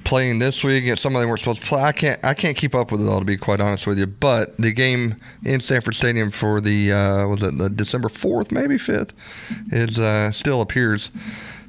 playing 0.06 0.38
this 0.38 0.62
week 0.62 0.84
against 0.84 1.02
somebody 1.02 1.24
they 1.24 1.26
weren't 1.26 1.40
supposed 1.40 1.60
to 1.60 1.66
play. 1.66 1.82
I 1.82 1.92
can't 1.92 2.24
I 2.24 2.32
can't 2.32 2.56
keep 2.56 2.74
up 2.74 2.92
with 2.92 3.02
it 3.02 3.08
all 3.08 3.18
to 3.18 3.24
be 3.24 3.36
quite 3.36 3.60
honest 3.60 3.86
with 3.86 3.98
you. 3.98 4.06
But 4.06 4.56
the 4.56 4.72
game 4.72 5.16
in 5.44 5.60
Sanford 5.60 5.96
Stadium 5.96 6.30
for 6.30 6.60
the 6.60 6.92
uh, 6.92 7.26
was 7.26 7.42
it 7.42 7.58
the 7.58 7.68
December 7.68 8.08
fourth 8.08 8.52
maybe 8.52 8.78
fifth 8.78 9.12
is 9.72 9.98
uh, 9.98 10.30
still 10.30 10.60
appears 10.60 11.10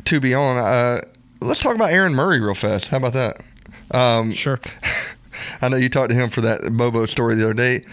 to 0.06 0.20
be 0.20 0.34
on. 0.34 0.58
Uh, 0.58 1.02
let's 1.42 1.60
talk 1.60 1.76
about 1.76 1.92
Aaron 1.92 2.14
Murray 2.14 2.40
real 2.40 2.56
fast. 2.56 2.90
How 2.90 2.98
about 2.98 3.14
that? 3.14 3.42
Um, 3.92 4.34
Sure. 4.34 4.60
I 5.62 5.70
know 5.70 5.78
you 5.78 5.90
talked 5.90 6.10
to 6.10 6.16
him 6.16 6.30
for 6.30 6.42
that 6.42 6.62
Bobo 6.76 7.06
story 7.06 7.36
the 7.36 7.44
other 7.46 7.54
day. 7.54 7.86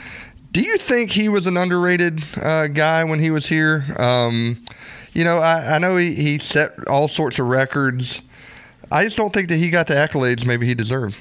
Do 0.52 0.62
you 0.62 0.78
think 0.78 1.10
he 1.10 1.28
was 1.28 1.46
an 1.46 1.56
underrated 1.56 2.22
uh, 2.36 2.68
guy 2.68 3.02
when 3.04 3.18
he 3.18 3.30
was 3.30 3.48
here? 3.48 3.84
Um, 3.98 4.64
you 5.12 5.24
know, 5.24 5.38
I, 5.38 5.76
I 5.76 5.78
know 5.78 5.96
he, 5.96 6.14
he 6.14 6.38
set 6.38 6.72
all 6.88 7.08
sorts 7.08 7.38
of 7.38 7.46
records. 7.46 8.22
I 8.94 9.04
just 9.04 9.16
don't 9.16 9.32
think 9.32 9.48
that 9.48 9.56
he 9.56 9.70
got 9.70 9.86
the 9.88 9.94
accolades 9.94 10.46
maybe 10.46 10.66
he 10.66 10.74
deserved. 10.74 11.16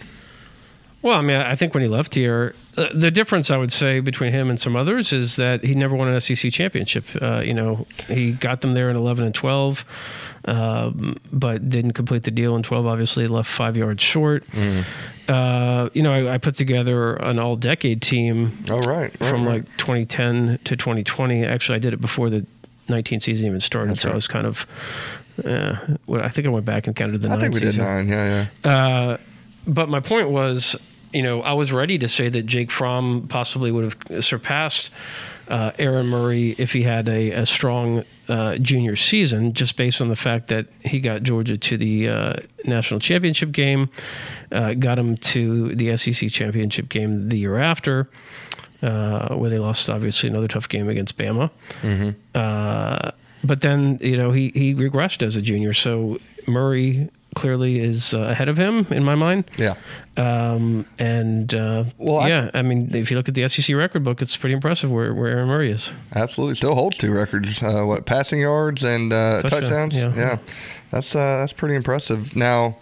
Well, 1.02 1.18
I 1.20 1.22
mean, 1.22 1.42
I 1.42 1.56
think 1.56 1.74
when 1.74 1.84
he 1.84 1.90
left 1.90 2.16
here, 2.16 2.56
uh, 2.78 2.88
the 2.96 3.12
difference 3.12 3.52
I 3.52 3.58
would 3.58 3.74
say 3.74 4.00
between 4.00 4.32
him 4.32 4.50
and 4.50 4.58
some 4.58 4.76
others 4.78 5.12
is 5.12 5.36
that 5.36 5.62
he 5.62 5.76
never 5.76 5.96
won 5.96 6.08
an 6.08 6.22
SEC 6.22 6.50
championship. 6.54 7.04
Uh, 7.22 7.42
you 7.42 7.54
know, 7.54 7.86
he 8.08 8.32
got 8.32 8.62
them 8.62 8.74
there 8.74 8.90
in 8.90 8.96
11 8.96 9.26
and 9.26 9.36
12, 9.36 9.84
um, 10.46 11.18
but 11.34 11.68
didn't 11.68 11.92
complete 11.92 12.24
the 12.24 12.32
deal 12.32 12.56
in 12.56 12.64
12. 12.64 12.86
Obviously, 12.86 13.28
left 13.28 13.50
five 13.52 13.76
yards 13.76 14.02
short. 14.02 14.46
Uh, 15.28 15.90
you 15.94 16.02
know, 16.04 16.14
I, 16.14 16.36
I 16.36 16.38
put 16.38 16.56
together 16.56 17.16
an 17.16 17.38
all-decade 17.38 18.02
team 18.02 18.64
Oh, 18.70 18.78
right. 18.80 18.88
right, 18.88 19.18
from 19.18 19.46
right. 19.46 19.66
like 19.66 19.78
2010 19.78 20.60
to 20.64 20.76
2020. 20.78 21.44
Actually, 21.44 21.76
I 21.76 21.80
did 21.80 21.94
it 21.94 22.00
before 22.00 22.30
the 22.30 22.46
19 22.88 23.20
season 23.20 23.48
even 23.48 23.60
started, 23.60 24.00
so 24.00 24.10
I 24.10 24.16
was 24.16 24.28
kind 24.30 24.48
of. 24.48 24.66
Uh, 25.44 25.76
what 26.06 26.22
I 26.22 26.30
think 26.30 26.48
I 26.48 26.50
went 26.50 26.66
back 26.66 26.88
and 26.88 26.96
counted 26.96 27.22
the 27.22 27.28
I 27.28 27.32
nine 27.32 27.40
think 27.40 27.54
we 27.56 27.60
did 27.60 27.78
nine. 27.78 28.08
Yeah, 28.08 28.48
yeah. 28.64 28.72
Uh, 28.72 29.18
but 29.66 29.90
my 29.90 30.00
point 30.00 30.30
was, 30.30 30.76
you 31.12 31.22
know, 31.24 31.42
I 31.42 31.54
was 31.54 31.72
ready 31.72 31.98
to 32.00 32.08
say 32.08 32.30
that 32.30 32.46
Jake 32.46 32.72
Fromm 32.72 33.28
possibly 33.28 33.72
would 33.72 33.84
have 34.10 34.24
surpassed 34.24 34.90
uh, 35.48 35.72
Aaron 35.78 36.08
Murray 36.08 36.56
if 36.58 36.72
he 36.72 36.84
had 36.84 37.10
a, 37.10 37.32
a 37.32 37.46
strong 37.46 38.04
uh, 38.30 38.58
junior 38.58 38.96
season, 38.96 39.54
just 39.54 39.76
based 39.76 40.02
on 40.02 40.10
the 40.10 40.16
fact 40.16 40.48
that 40.48 40.68
he 40.82 41.00
got 41.00 41.24
Georgia 41.24 41.58
to 41.58 41.78
the 41.78 42.08
uh, 42.08 42.34
national 42.66 43.00
championship 43.00 43.52
game, 43.52 43.90
uh, 44.52 44.74
got 44.74 44.98
him 44.98 45.18
to 45.18 45.76
the 45.76 45.96
SEC 45.98 46.30
championship 46.30 46.90
game 46.90 47.30
the 47.30 47.38
year 47.38 47.58
after. 47.58 48.10
Uh, 48.82 49.34
where 49.36 49.50
they 49.50 49.60
lost, 49.60 49.90
obviously, 49.90 50.28
another 50.28 50.48
tough 50.50 50.68
game 50.68 50.90
against 50.90 51.18
Bama. 51.18 51.50
Uh, 52.36 53.12
but 53.44 53.62
then, 53.62 54.00
you 54.02 54.18
know, 54.18 54.32
he, 54.32 54.52
he 54.54 54.74
regressed 54.74 55.22
as 55.26 55.36
a 55.36 55.42
junior. 55.42 55.74
So 55.74 56.20
Murray 56.48 57.10
clearly 57.34 57.80
is 57.80 58.14
uh, 58.14 58.20
ahead 58.20 58.48
of 58.48 58.58
him 58.58 58.88
in 58.90 59.04
my 59.04 59.16
mind. 59.16 59.50
Yeah. 59.58 59.76
Um, 60.18 60.86
and 61.00 61.54
uh, 61.54 61.86
Well, 61.98 62.28
yeah, 62.28 62.52
I, 62.54 62.62
mean, 62.62 62.96
if 62.96 63.10
you 63.10 63.18
look 63.18 63.28
at 63.28 63.36
the 63.36 63.48
SEC 63.48 63.76
record 63.76 64.04
book, 64.04 64.22
it's 64.22 64.38
pretty 64.38 64.54
impressive 64.54 64.92
where, 64.92 65.14
where 65.14 65.30
Aaron 65.30 65.48
Murray 65.48 65.72
is. 65.72 65.90
Absolutely, 66.16 66.56
still 66.56 66.76
holds 66.76 66.98
two 66.98 67.12
records. 67.12 67.62
Uh, 67.62 67.84
what 67.84 68.06
passing 68.06 68.40
yards 68.40 68.84
and 68.84 69.12
uh, 69.12 69.42
Touchdown, 69.42 69.90
touchdowns? 69.90 70.18
yeah. 70.18 70.38
that's 70.92 71.16
uh, 71.16 71.40
that's 71.40 71.54
pretty 71.54 71.76
impressive. 71.76 72.36
Now, 72.36 72.78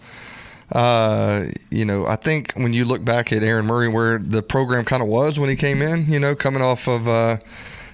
uh, 0.72 1.46
you 1.70 1.84
know, 1.84 2.06
I 2.06 2.16
think 2.16 2.52
when 2.54 2.72
you 2.72 2.84
look 2.84 3.04
back 3.04 3.32
at 3.32 3.42
Aaron 3.42 3.66
Murray, 3.66 3.88
where 3.88 4.18
the 4.18 4.42
program 4.42 4.84
kind 4.84 5.02
of 5.02 5.08
was 5.08 5.38
when 5.38 5.48
he 5.48 5.56
came 5.56 5.82
in, 5.82 6.06
you 6.06 6.18
know, 6.18 6.34
coming 6.34 6.62
off 6.62 6.88
of. 6.88 7.08
Uh, 7.08 7.38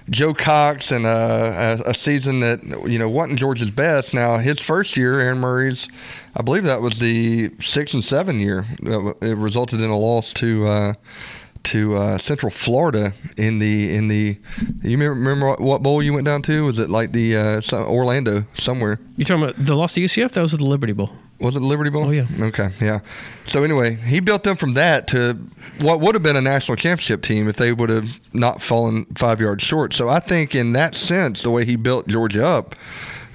Joe 0.09 0.33
Cox 0.33 0.91
and 0.91 1.05
uh, 1.05 1.79
a, 1.85 1.91
a 1.91 1.93
season 1.93 2.39
that 2.41 2.63
you 2.87 2.99
know 2.99 3.09
wasn't 3.09 3.39
Georgia's 3.39 3.71
best. 3.71 4.13
Now 4.13 4.37
his 4.37 4.59
first 4.59 4.97
year, 4.97 5.19
Aaron 5.19 5.39
Murray's, 5.39 5.87
I 6.35 6.41
believe 6.41 6.63
that 6.63 6.81
was 6.81 6.99
the 6.99 7.51
six 7.61 7.93
and 7.93 8.03
seven 8.03 8.39
year. 8.39 8.65
It 8.81 9.37
resulted 9.37 9.81
in 9.81 9.89
a 9.89 9.97
loss 9.97 10.33
to. 10.35 10.67
Uh, 10.67 10.93
to 11.61 11.93
uh, 11.95 12.17
Central 12.17 12.49
Florida 12.49 13.13
in 13.35 13.59
the 13.59 13.93
in 13.93 14.07
the. 14.07 14.39
You 14.81 14.97
remember 14.97 15.55
what 15.55 15.83
bowl 15.83 16.01
you 16.01 16.13
went 16.13 16.23
down 16.23 16.41
to? 16.43 16.65
Was 16.65 16.79
it 16.79 16.89
like 16.89 17.11
the 17.11 17.35
uh, 17.35 17.61
Orlando 17.73 18.45
somewhere? 18.57 18.97
You 19.17 19.25
talking 19.25 19.43
about 19.43 19.63
the 19.63 19.75
loss 19.75 19.93
to 19.95 20.01
UCF? 20.01 20.31
That 20.31 20.41
was 20.41 20.53
the 20.53 20.63
Liberty 20.63 20.93
Bowl. 20.93 21.11
Was 21.39 21.55
it 21.55 21.61
Liberty 21.61 21.89
Bowl? 21.89 22.05
Oh 22.05 22.11
yeah. 22.11 22.27
Okay, 22.39 22.71
yeah. 22.81 22.99
So 23.45 23.63
anyway, 23.63 23.95
he 23.95 24.19
built 24.19 24.43
them 24.43 24.57
from 24.57 24.73
that 24.73 25.07
to 25.07 25.39
what 25.79 25.99
would 26.01 26.15
have 26.15 26.23
been 26.23 26.35
a 26.35 26.41
national 26.41 26.75
championship 26.75 27.21
team 27.21 27.47
if 27.47 27.55
they 27.55 27.71
would 27.71 27.89
have 27.89 28.19
not 28.33 28.61
fallen 28.61 29.05
five 29.15 29.39
yards 29.39 29.63
short. 29.63 29.93
So 29.93 30.09
I 30.09 30.19
think 30.19 30.53
in 30.53 30.73
that 30.73 30.95
sense, 30.95 31.41
the 31.41 31.49
way 31.49 31.65
he 31.65 31.75
built 31.75 32.07
Georgia 32.07 32.45
up, 32.45 32.75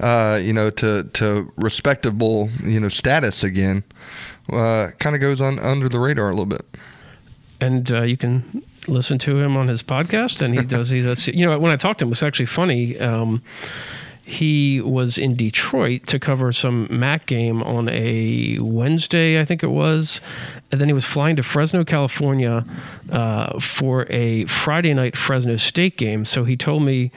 uh, 0.01 0.41
you 0.43 0.53
know, 0.53 0.71
to 0.71 1.05
to 1.15 1.53
respectable 1.57 2.51
you 2.63 2.79
know 2.79 2.89
status 2.89 3.43
again, 3.43 3.85
uh, 4.53 4.91
kind 4.99 5.17
of 5.17 5.21
goes 5.21 5.41
on 5.41 5.59
under 5.59 5.89
the 5.89 5.99
radar 5.99 6.27
a 6.29 6.33
little 6.33 6.47
bit 6.47 6.67
and 7.61 7.91
uh, 7.91 8.03
you 8.03 8.17
can 8.17 8.63
listen 8.89 9.19
to 9.19 9.39
him 9.39 9.57
on 9.57 9.69
his 9.69 9.83
podcast. 9.83 10.43
And 10.43 10.55
he 10.55 10.65
does. 10.65 10.91
He 10.91 11.01
does. 11.01 11.27
You 11.29 11.47
know, 11.47 11.59
when 11.59 11.73
I 11.73 11.77
talked 11.77 12.01
to 12.01 12.05
him, 12.05 12.09
it 12.09 12.11
was 12.11 12.23
actually 12.23 12.47
funny. 12.47 12.99
Um, 12.99 13.43
he 14.27 14.81
was 14.81 15.19
in 15.19 15.37
Detroit 15.37 16.07
to 16.07 16.19
cover 16.19 16.51
some 16.53 16.89
MAC 16.91 17.27
game 17.27 17.63
on 17.63 17.89
a 17.89 18.59
Wednesday, 18.59 19.39
I 19.41 19.45
think 19.45 19.63
it 19.63 19.69
was, 19.69 20.21
and 20.73 20.81
then 20.81 20.89
he 20.89 20.95
was 20.95 21.05
flying 21.05 21.37
to 21.37 21.43
Fresno, 21.43 21.85
California, 21.85 22.65
uh, 23.11 23.61
for 23.61 24.07
a 24.11 24.47
Friday 24.47 24.95
night 24.95 25.17
Fresno 25.17 25.57
State 25.57 25.99
game. 25.99 26.25
So 26.25 26.45
he 26.45 26.57
told 26.57 26.83
me, 26.83 27.13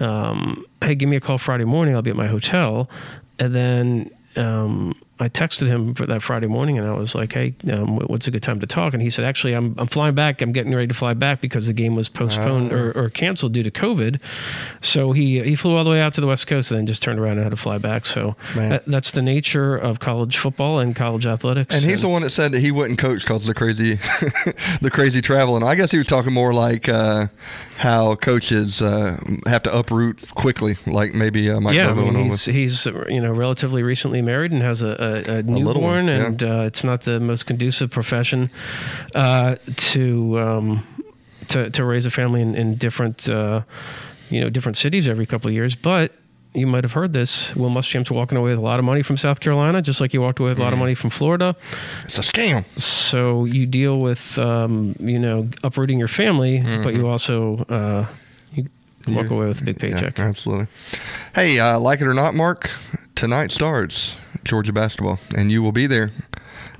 um, 0.00 0.64
"Hey, 0.82 0.94
give 0.94 1.08
me 1.08 1.16
a 1.16 1.20
call 1.20 1.38
Friday 1.38 1.64
morning. 1.64 1.94
I'll 1.94 2.02
be 2.02 2.10
at 2.10 2.16
my 2.16 2.26
hotel." 2.26 2.90
And 3.38 3.54
then 3.54 4.10
um, 4.36 4.94
I 5.20 5.28
texted 5.28 5.66
him 5.66 5.94
for 5.94 6.06
that 6.06 6.22
Friday 6.22 6.46
morning, 6.46 6.78
and 6.78 6.86
I 6.86 6.92
was 6.92 7.14
like, 7.14 7.32
"Hey, 7.32 7.54
um, 7.72 7.96
what's 7.96 8.26
a 8.26 8.30
good 8.30 8.42
time 8.42 8.60
to 8.60 8.66
talk?" 8.66 8.92
And 8.94 9.02
he 9.02 9.10
said, 9.10 9.24
"Actually, 9.24 9.54
I'm 9.54 9.74
I'm 9.78 9.86
flying 9.86 10.14
back. 10.14 10.40
I'm 10.42 10.52
getting 10.52 10.74
ready 10.74 10.86
to 10.86 10.94
fly 10.94 11.14
back 11.14 11.40
because 11.40 11.66
the 11.66 11.72
game 11.72 11.96
was 11.96 12.08
postponed 12.08 12.72
or, 12.72 12.92
or, 12.92 13.10
canceled 13.10 13.52
due 13.52 13.62
to 13.62 13.70
COVID." 13.70 14.20
So 14.80 15.12
he 15.12 15.42
he 15.42 15.54
flew 15.56 15.76
all 15.76 15.84
the 15.84 15.90
way 15.90 16.00
out 16.00 16.14
to 16.14 16.20
the 16.20 16.26
West 16.26 16.46
Coast 16.46 16.70
and 16.70 16.78
then 16.78 16.86
just 16.86 17.02
turned 17.02 17.18
around 17.18 17.32
and 17.32 17.42
had 17.42 17.50
to 17.50 17.56
fly 17.56 17.78
back. 17.78 18.04
So 18.04 18.36
that, 18.54 18.84
that's 18.86 19.10
the 19.10 19.22
nature 19.22 19.76
of 19.76 19.98
college 19.98 20.36
football 20.36 20.78
and 20.78 20.94
college 20.94 21.26
athletics. 21.26 21.74
And 21.74 21.84
he's 21.84 21.94
and, 21.94 22.02
the 22.02 22.08
one 22.08 22.22
that 22.22 22.30
said 22.30 22.52
that 22.52 22.60
he 22.60 22.70
wouldn't 22.70 22.98
coach 22.98 23.22
because 23.22 23.46
the 23.46 23.54
crazy 23.54 23.94
the 24.80 24.90
crazy 24.92 25.20
traveling. 25.20 25.62
I 25.62 25.74
guess 25.74 25.90
he 25.90 25.98
was 25.98 26.06
talking 26.06 26.32
more 26.32 26.54
like 26.54 26.88
uh, 26.88 27.28
how 27.78 28.14
coaches 28.14 28.82
uh, 28.82 29.20
have 29.46 29.62
to 29.64 29.76
uproot 29.76 30.34
quickly, 30.34 30.76
like 30.86 31.14
maybe 31.14 31.50
uh, 31.50 31.60
Mike 31.60 31.74
yeah, 31.74 31.90
I 31.90 31.94
mean, 31.94 32.30
he's, 32.30 32.44
he's 32.44 32.86
you 32.86 33.20
know 33.20 33.32
relatively 33.32 33.82
recently 33.82 34.22
married 34.22 34.52
and 34.52 34.62
has 34.62 34.82
a 34.82 34.88
a, 34.98 35.07
a 35.16 35.42
newborn, 35.42 36.08
a 36.08 36.12
and 36.12 36.42
yeah. 36.42 36.60
uh, 36.60 36.62
it's 36.62 36.84
not 36.84 37.02
the 37.02 37.20
most 37.20 37.46
conducive 37.46 37.90
profession 37.90 38.50
uh, 39.14 39.56
to, 39.76 40.38
um, 40.38 40.86
to 41.48 41.70
to 41.70 41.84
raise 41.84 42.06
a 42.06 42.10
family 42.10 42.42
in, 42.42 42.54
in 42.54 42.76
different 42.76 43.28
uh, 43.28 43.62
you 44.30 44.40
know 44.40 44.50
different 44.50 44.76
cities 44.76 45.08
every 45.08 45.26
couple 45.26 45.48
of 45.48 45.54
years. 45.54 45.74
But 45.74 46.12
you 46.54 46.66
might 46.66 46.84
have 46.84 46.92
heard 46.92 47.12
this. 47.12 47.54
Will 47.54 47.70
Muschamp's 47.70 48.10
walking 48.10 48.38
away 48.38 48.50
with 48.50 48.58
a 48.58 48.62
lot 48.62 48.78
of 48.78 48.84
money 48.84 49.02
from 49.02 49.16
South 49.16 49.40
Carolina, 49.40 49.82
just 49.82 50.00
like 50.00 50.12
he 50.12 50.18
walked 50.18 50.38
away 50.38 50.50
with 50.50 50.58
a 50.58 50.62
lot 50.62 50.72
of 50.72 50.76
mm. 50.76 50.80
money 50.80 50.94
from 50.94 51.10
Florida. 51.10 51.56
It's 52.04 52.18
a 52.18 52.22
scam. 52.22 52.64
So 52.78 53.44
you 53.44 53.66
deal 53.66 54.00
with, 54.00 54.38
um, 54.38 54.96
you 54.98 55.18
know, 55.18 55.48
uprooting 55.62 55.98
your 55.98 56.08
family, 56.08 56.58
mm-hmm. 56.58 56.82
but 56.82 56.94
you 56.94 57.06
also 57.06 57.58
uh, 57.68 58.06
you 58.54 58.68
walk 59.08 59.30
away 59.30 59.46
with 59.46 59.60
a 59.60 59.64
big 59.64 59.78
paycheck. 59.78 60.18
Yeah, 60.18 60.24
absolutely. 60.24 60.66
Hey, 61.34 61.58
uh, 61.58 61.78
like 61.78 62.00
it 62.00 62.06
or 62.06 62.14
not, 62.14 62.34
Mark, 62.34 62.70
tonight 63.18 63.50
starts 63.50 64.16
Georgia 64.44 64.72
basketball, 64.72 65.18
and 65.36 65.50
you 65.50 65.60
will 65.60 65.72
be 65.72 65.88
there. 65.88 66.12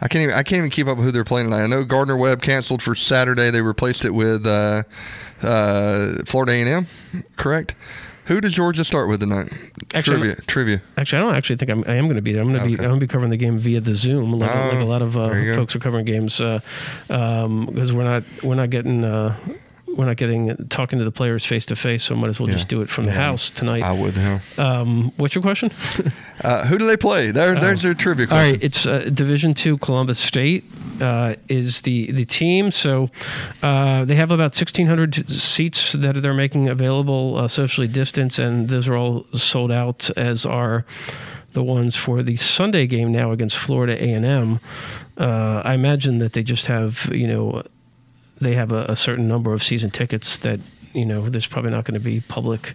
I 0.01 0.07
can't 0.07 0.23
even 0.23 0.35
I 0.37 0.45
can't 0.45 0.59
even 0.59 0.71
keep 0.71 0.87
up 0.87 0.97
with 0.97 1.05
who 1.05 1.11
they're 1.11 1.25
playing 1.25 1.49
tonight. 1.49 1.65
I 1.65 1.67
know 1.67 1.83
Gardner 1.85 2.17
Webb 2.17 2.43
canceled 2.43 2.81
for 2.81 2.95
Saturday. 2.95 3.51
They 3.51 3.61
replaced 3.61 4.05
it 4.05 4.11
with 4.11 4.47
uh, 4.47 4.85
uh, 5.43 6.23
Florida 6.25 6.53
A 6.53 6.61
and 6.61 6.69
M. 6.69 7.25
Correct. 7.37 7.75
Who 8.27 8.41
does 8.41 8.53
Georgia 8.53 8.85
start 8.85 9.09
with 9.09 9.21
tonight? 9.21 9.53
Actually, 9.95 10.19
trivia. 10.19 10.37
trivia. 10.47 10.83
Actually, 10.97 11.19
I 11.19 11.23
don't 11.23 11.35
actually 11.35 11.57
think 11.57 11.71
I'm, 11.71 11.85
I 11.89 11.95
am 11.95 12.05
going 12.05 12.17
to 12.17 12.23
be 12.23 12.35
there. 12.35 12.43
I'm 12.43 12.49
going 12.49 12.61
to 12.61 12.67
okay. 12.67 12.77
be. 12.77 12.83
I'm 12.83 12.91
going 12.91 13.01
to 13.01 13.07
be 13.07 13.11
covering 13.11 13.31
the 13.31 13.37
game 13.37 13.59
via 13.59 13.81
the 13.81 13.95
Zoom, 13.95 14.33
like, 14.33 14.55
like 14.55 14.75
a 14.75 14.81
oh, 14.81 14.87
lot 14.87 15.03
of 15.03 15.17
uh, 15.17 15.31
folks 15.55 15.75
are 15.75 15.81
covering 15.81 16.05
games, 16.05 16.37
because 16.37 16.63
uh, 17.11 17.15
um, 17.15 17.67
we're 17.75 18.05
not 18.05 18.23
we're 18.45 18.55
not 18.55 18.71
getting 18.71 19.03
uh, 19.03 19.37
we're 19.97 20.07
not 20.07 20.17
getting 20.17 20.55
talking 20.69 20.99
to 20.99 21.05
the 21.05 21.11
players 21.11 21.45
face 21.45 21.67
to 21.67 21.77
face, 21.77 22.05
so 22.05 22.15
might 22.15 22.29
as 22.29 22.39
well 22.39 22.49
yeah. 22.49 22.57
just 22.57 22.69
do 22.69 22.83
it 22.83 22.89
from 22.89 23.05
the 23.05 23.13
house 23.13 23.51
tonight. 23.51 23.83
I 23.83 23.93
would. 23.93 24.17
Yeah. 24.17 24.41
Um, 24.57 25.13
what's 25.17 25.35
your 25.35 25.43
question? 25.43 25.73
uh, 26.43 26.67
who 26.67 26.79
do 26.79 26.87
they 26.87 26.97
play? 26.97 27.31
There, 27.31 27.55
there's 27.55 27.83
their 27.83 27.95
trivia 27.95 28.27
question. 28.27 28.47
All 28.47 28.53
right, 28.53 28.63
it's 28.63 28.87
uh, 28.87 29.11
Division 29.13 29.55
Two. 29.55 29.79
Columbus 29.79 30.19
State 30.19 30.65
uh, 31.01 31.35
is 31.49 31.83
the 31.83 32.13
the 32.13 32.25
team. 32.25 32.71
So 32.71 33.11
uh, 33.63 34.05
they 34.05 34.15
have 34.17 34.31
about 34.31 34.55
1,600 34.55 35.29
seats 35.29 35.93
that 35.93 36.23
they're 36.23 36.35
making 36.35 36.69
available 36.69 37.37
uh, 37.37 37.49
socially 37.49 37.89
distanced, 37.89 38.39
and 38.39 38.69
those 38.69 38.89
are 38.89 38.97
all 38.97 39.27
sold 39.35 39.73
out. 39.73 40.11
As 40.17 40.47
are 40.47 40.85
the 41.53 41.63
ones 41.63 41.97
for 41.97 42.23
the 42.23 42.37
Sunday 42.37 42.87
game 42.87 43.11
now 43.11 43.33
against 43.33 43.57
Florida 43.57 44.03
A 44.03 44.13
and 44.13 44.25
M. 44.25 44.61
Uh, 45.17 45.63
I 45.65 45.75
imagine 45.75 46.19
that 46.19 46.33
they 46.35 46.43
just 46.43 46.67
have 46.67 47.11
you 47.13 47.27
know 47.27 47.63
they 48.41 48.55
have 48.55 48.73
a, 48.73 48.85
a 48.85 48.97
certain 48.97 49.29
number 49.29 49.53
of 49.53 49.63
season 49.63 49.91
tickets 49.91 50.37
that 50.39 50.61
you 50.95 51.05
know, 51.05 51.29
there's 51.29 51.47
probably 51.47 51.71
not 51.71 51.85
going 51.85 51.95
to 51.95 52.01
be 52.01 52.21
public 52.21 52.75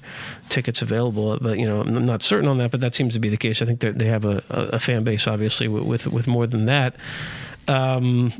tickets 0.49 0.81
available. 0.81 1.37
But 1.41 1.57
you 1.59 1.65
know, 1.65 1.81
I'm 1.81 2.05
not 2.05 2.21
certain 2.21 2.47
on 2.47 2.57
that, 2.59 2.71
but 2.71 2.79
that 2.81 2.95
seems 2.95 3.13
to 3.15 3.19
be 3.19 3.29
the 3.29 3.37
case. 3.37 3.61
I 3.61 3.65
think 3.65 3.79
they 3.79 4.05
have 4.05 4.25
a, 4.25 4.43
a, 4.49 4.79
fan 4.79 5.03
base, 5.03 5.27
obviously, 5.27 5.67
with 5.67 5.83
with, 5.83 6.07
with 6.07 6.27
more 6.27 6.47
than 6.47 6.65
that. 6.65 6.95
Um, 7.67 8.31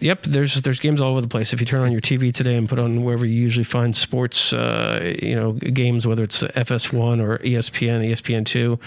Yep, 0.00 0.24
there's 0.24 0.60
there's 0.60 0.78
games 0.78 1.00
all 1.00 1.12
over 1.12 1.22
the 1.22 1.28
place. 1.28 1.52
If 1.54 1.60
you 1.60 1.66
turn 1.66 1.82
on 1.82 1.90
your 1.90 2.02
TV 2.02 2.32
today 2.32 2.54
and 2.54 2.68
put 2.68 2.78
on 2.78 3.02
wherever 3.02 3.24
you 3.24 3.40
usually 3.40 3.64
find 3.64 3.96
sports, 3.96 4.52
uh, 4.52 5.14
you 5.22 5.34
know, 5.34 5.52
games, 5.52 6.06
whether 6.06 6.22
it's 6.22 6.42
FS1 6.42 7.20
or 7.22 7.38
ESPN, 7.38 8.12
ESPN2, 8.12 8.78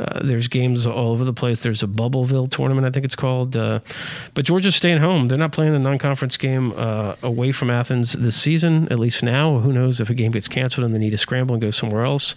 uh, 0.00 0.20
there's 0.24 0.48
games 0.48 0.86
all 0.86 1.12
over 1.12 1.24
the 1.24 1.32
place. 1.32 1.60
There's 1.60 1.82
a 1.82 1.86
Bubbleville 1.86 2.50
tournament, 2.50 2.86
I 2.86 2.90
think 2.90 3.04
it's 3.04 3.16
called. 3.16 3.56
Uh, 3.56 3.80
but 4.34 4.44
Georgia's 4.44 4.76
staying 4.76 4.98
home. 4.98 5.28
They're 5.28 5.36
not 5.36 5.52
playing 5.52 5.74
a 5.74 5.78
non-conference 5.78 6.36
game 6.36 6.72
uh, 6.76 7.16
away 7.22 7.52
from 7.52 7.70
Athens 7.70 8.12
this 8.12 8.36
season, 8.40 8.88
at 8.90 8.98
least 8.98 9.22
now. 9.22 9.58
Who 9.58 9.72
knows 9.72 10.00
if 10.00 10.08
a 10.08 10.14
game 10.14 10.32
gets 10.32 10.48
canceled 10.48 10.84
and 10.84 10.94
they 10.94 10.98
need 10.98 11.10
to 11.10 11.18
scramble 11.18 11.54
and 11.54 11.62
go 11.62 11.70
somewhere 11.70 12.04
else. 12.04 12.34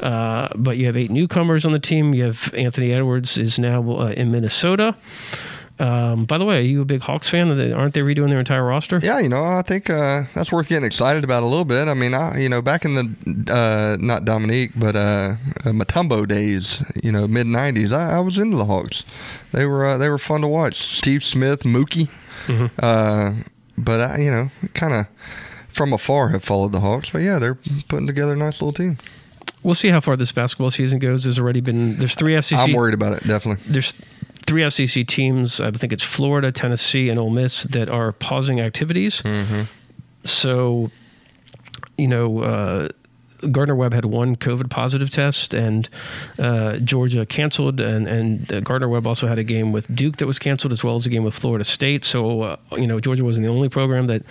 Uh, 0.00 0.48
but 0.54 0.76
you 0.78 0.86
have 0.86 0.96
eight 0.96 1.10
newcomers 1.10 1.66
on 1.66 1.72
the 1.72 1.78
team. 1.78 2.14
You 2.14 2.24
have 2.24 2.54
Anthony 2.54 2.92
Edwards 2.92 3.36
is 3.36 3.58
now 3.58 3.82
uh, 3.90 4.12
in 4.12 4.30
Minnesota. 4.30 4.96
Um, 5.80 6.24
by 6.24 6.38
the 6.38 6.44
way, 6.44 6.58
are 6.58 6.62
you 6.62 6.82
a 6.82 6.84
big 6.84 7.00
Hawks 7.00 7.28
fan? 7.28 7.50
Aren't 7.72 7.94
they 7.94 8.00
redoing 8.00 8.28
their 8.28 8.38
entire 8.38 8.64
roster? 8.64 9.00
Yeah, 9.02 9.18
you 9.18 9.28
know, 9.28 9.42
I 9.42 9.62
think 9.62 9.90
uh, 9.90 10.24
that's 10.34 10.52
worth 10.52 10.68
getting 10.68 10.84
excited 10.84 11.24
about 11.24 11.42
a 11.42 11.46
little 11.46 11.64
bit. 11.64 11.88
I 11.88 11.94
mean, 11.94 12.14
I, 12.14 12.38
you 12.38 12.48
know, 12.48 12.62
back 12.62 12.84
in 12.84 12.94
the 12.94 13.52
uh, 13.52 13.96
not 13.98 14.24
Dominique, 14.24 14.70
but 14.76 14.94
uh, 14.94 15.34
uh 15.64 15.70
Mutombo 15.70 16.28
days, 16.28 16.82
you 17.02 17.10
know, 17.10 17.26
mid 17.26 17.48
'90s, 17.48 17.92
I, 17.92 18.16
I, 18.16 18.20
was 18.20 18.38
into 18.38 18.56
the 18.56 18.66
Hawks. 18.66 19.04
They 19.52 19.66
were 19.66 19.86
uh, 19.86 19.98
they 19.98 20.08
were 20.08 20.18
fun 20.18 20.42
to 20.42 20.48
watch. 20.48 20.76
Steve 20.76 21.24
Smith, 21.24 21.64
Mookie, 21.64 22.08
mm-hmm. 22.46 22.66
Uh, 22.78 23.42
but 23.76 24.00
I, 24.00 24.18
you 24.18 24.30
know, 24.30 24.50
kind 24.74 24.92
of 24.92 25.06
from 25.68 25.92
afar 25.92 26.28
have 26.28 26.44
followed 26.44 26.70
the 26.70 26.80
Hawks. 26.80 27.10
But 27.10 27.22
yeah, 27.22 27.40
they're 27.40 27.58
putting 27.88 28.06
together 28.06 28.34
a 28.34 28.36
nice 28.36 28.62
little 28.62 28.72
team 28.72 28.98
we'll 29.64 29.74
see 29.74 29.88
how 29.88 30.00
far 30.00 30.14
this 30.14 30.30
basketball 30.30 30.70
season 30.70 31.00
goes. 31.00 31.24
There's 31.24 31.38
already 31.38 31.60
been 31.60 31.98
there's 31.98 32.14
three 32.14 32.40
SEC. 32.40 32.56
I'm 32.56 32.74
worried 32.74 32.94
about 32.94 33.14
it 33.14 33.26
definitely. 33.26 33.64
There's 33.66 33.94
three 34.46 34.68
SEC 34.70 35.06
teams. 35.06 35.60
I 35.60 35.70
think 35.70 35.92
it's 35.92 36.02
Florida, 36.02 36.52
Tennessee, 36.52 37.08
and 37.08 37.18
Ole 37.18 37.30
Miss 37.30 37.64
that 37.64 37.88
are 37.88 38.12
pausing 38.12 38.60
activities. 38.60 39.22
Mm-hmm. 39.22 39.62
So, 40.24 40.90
you 41.98 42.08
know, 42.08 42.40
uh, 42.40 42.88
Gardner 43.50 43.74
Webb 43.74 43.92
had 43.92 44.04
one 44.06 44.36
COVID 44.36 44.70
positive 44.70 45.10
test, 45.10 45.54
and 45.54 45.88
uh, 46.38 46.76
Georgia 46.78 47.26
canceled, 47.26 47.80
and 47.80 48.08
and 48.08 48.52
uh, 48.52 48.60
Gardner 48.60 48.88
Webb 48.88 49.06
also 49.06 49.26
had 49.26 49.38
a 49.38 49.44
game 49.44 49.72
with 49.72 49.94
Duke 49.94 50.16
that 50.18 50.26
was 50.26 50.38
canceled, 50.38 50.72
as 50.72 50.82
well 50.82 50.94
as 50.94 51.06
a 51.06 51.10
game 51.10 51.24
with 51.24 51.34
Florida 51.34 51.64
State. 51.64 52.04
So 52.04 52.42
uh, 52.42 52.56
you 52.72 52.86
know, 52.86 53.00
Georgia 53.00 53.24
wasn't 53.24 53.46
the 53.46 53.52
only 53.52 53.68
program 53.68 54.06
that 54.06 54.22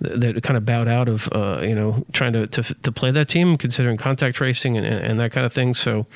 that 0.00 0.42
kind 0.42 0.56
of 0.56 0.64
bowed 0.64 0.88
out 0.88 1.08
of 1.08 1.28
uh, 1.32 1.60
you 1.62 1.74
know 1.74 2.04
trying 2.12 2.32
to, 2.32 2.46
to, 2.48 2.62
to 2.62 2.92
play 2.92 3.10
that 3.10 3.28
team, 3.28 3.56
considering 3.56 3.96
contact 3.96 4.36
tracing 4.36 4.76
and, 4.76 4.86
and 4.86 5.20
that 5.20 5.32
kind 5.32 5.46
of 5.46 5.52
thing. 5.52 5.74
So 5.74 6.06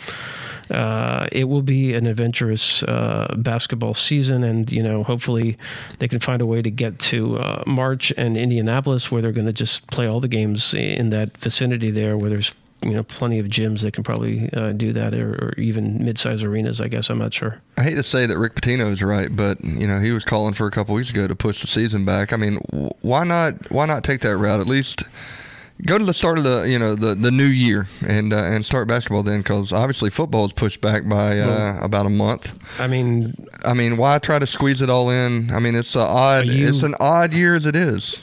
uh, 0.73 1.27
it 1.31 1.45
will 1.45 1.63
be 1.63 1.95
an 1.95 2.07
adventurous 2.07 2.83
uh, 2.85 3.35
basketball 3.39 3.95
season, 3.95 4.43
and 4.43 4.73
you 4.73 4.83
know, 4.83 5.03
hopefully, 5.03 5.59
they 5.99 6.09
can 6.09 6.19
find 6.19 6.41
a 6.41 6.47
way 6.47 6.63
to 6.63 6.71
get 6.71 6.99
to 6.99 7.39
uh, 7.39 7.63
March 7.67 8.13
and 8.17 8.37
Indianapolis, 8.37 9.11
where 9.11 9.21
they're 9.23 9.33
going 9.33 9.47
to 9.47 9.53
just 9.53 9.87
play 9.89 10.07
all 10.07 10.21
the 10.21 10.29
games 10.29 10.75
in 10.75 11.11
that 11.11 11.37
vicinity 11.39 11.91
there, 11.91 12.17
where 12.17 12.31
there's 12.31 12.53
you 12.81 12.93
know 12.93 13.03
plenty 13.03 13.39
of 13.39 13.47
gyms 13.47 13.83
that 13.83 13.93
can 13.93 14.03
probably 14.03 14.51
uh, 14.55 14.73
do 14.73 14.93
that, 14.93 15.15
or, 15.15 15.35
or 15.35 15.55
even 15.59 16.05
mid-sized 16.05 16.43
arenas. 16.43 16.81
I 16.81 16.89
guess 16.89 17.11
I'm 17.11 17.19
not 17.19 17.35
sure. 17.35 17.61
I 17.77 17.83
hate 17.83 17.95
to 17.97 18.03
say 18.03 18.27
that 18.27 18.39
Rick 18.39 18.55
Pitino 18.55 18.91
is 18.91 19.03
right, 19.03 19.35
but 19.35 19.63
you 19.63 19.87
know 19.87 20.01
he 20.01 20.11
was 20.11 20.25
calling 20.25 20.55
for 20.55 20.67
a 20.67 20.71
couple 20.71 20.95
weeks 20.95 21.11
ago 21.11 21.29
to 21.29 21.35
push 21.37 21.61
the 21.61 21.67
season 21.67 22.05
back. 22.05 22.33
I 22.33 22.37
mean, 22.37 22.57
why 23.03 23.25
not? 23.25 23.71
Why 23.71 23.87
not 23.87 24.05
take 24.05 24.23
that 24.23 24.37
route? 24.37 24.61
At 24.61 24.67
least 24.67 25.05
go 25.87 25.99
to 25.99 26.05
the 26.05 26.13
start 26.15 26.39
of 26.39 26.45
the 26.45 26.63
you 26.63 26.79
know 26.79 26.95
the 26.95 27.15
the 27.15 27.31
new 27.31 27.47
year 27.47 27.89
and 28.07 28.33
uh, 28.33 28.37
and 28.37 28.65
start 28.65 28.87
basketball 28.89 29.23
then 29.23 29.41
because 29.41 29.73
obviously 29.73 30.11
football 30.11 30.45
is 30.45 30.53
pushed 30.53 30.81
back 30.81 31.09
by 31.09 31.39
uh, 31.41 31.47
Well- 31.47 31.85
about 31.85 32.07
a 32.07 32.11
month. 32.11 32.59
I 32.79 32.87
mean, 32.87 33.35
I 33.65 33.75
mean, 33.75 33.97
why 33.97 34.19
try 34.19 34.39
to 34.39 34.47
squeeze 34.47 34.81
it 34.83 34.91
all 34.91 35.11
in? 35.11 35.51
I 35.53 35.59
mean, 35.59 35.75
it's 35.75 35.97
a 35.97 36.01
odd. 36.01 36.47
You- 36.47 36.69
it's 36.69 36.83
an 36.83 36.95
odd 37.01 37.33
year 37.33 37.55
as 37.55 37.67
it 37.67 37.75
is. 37.77 38.19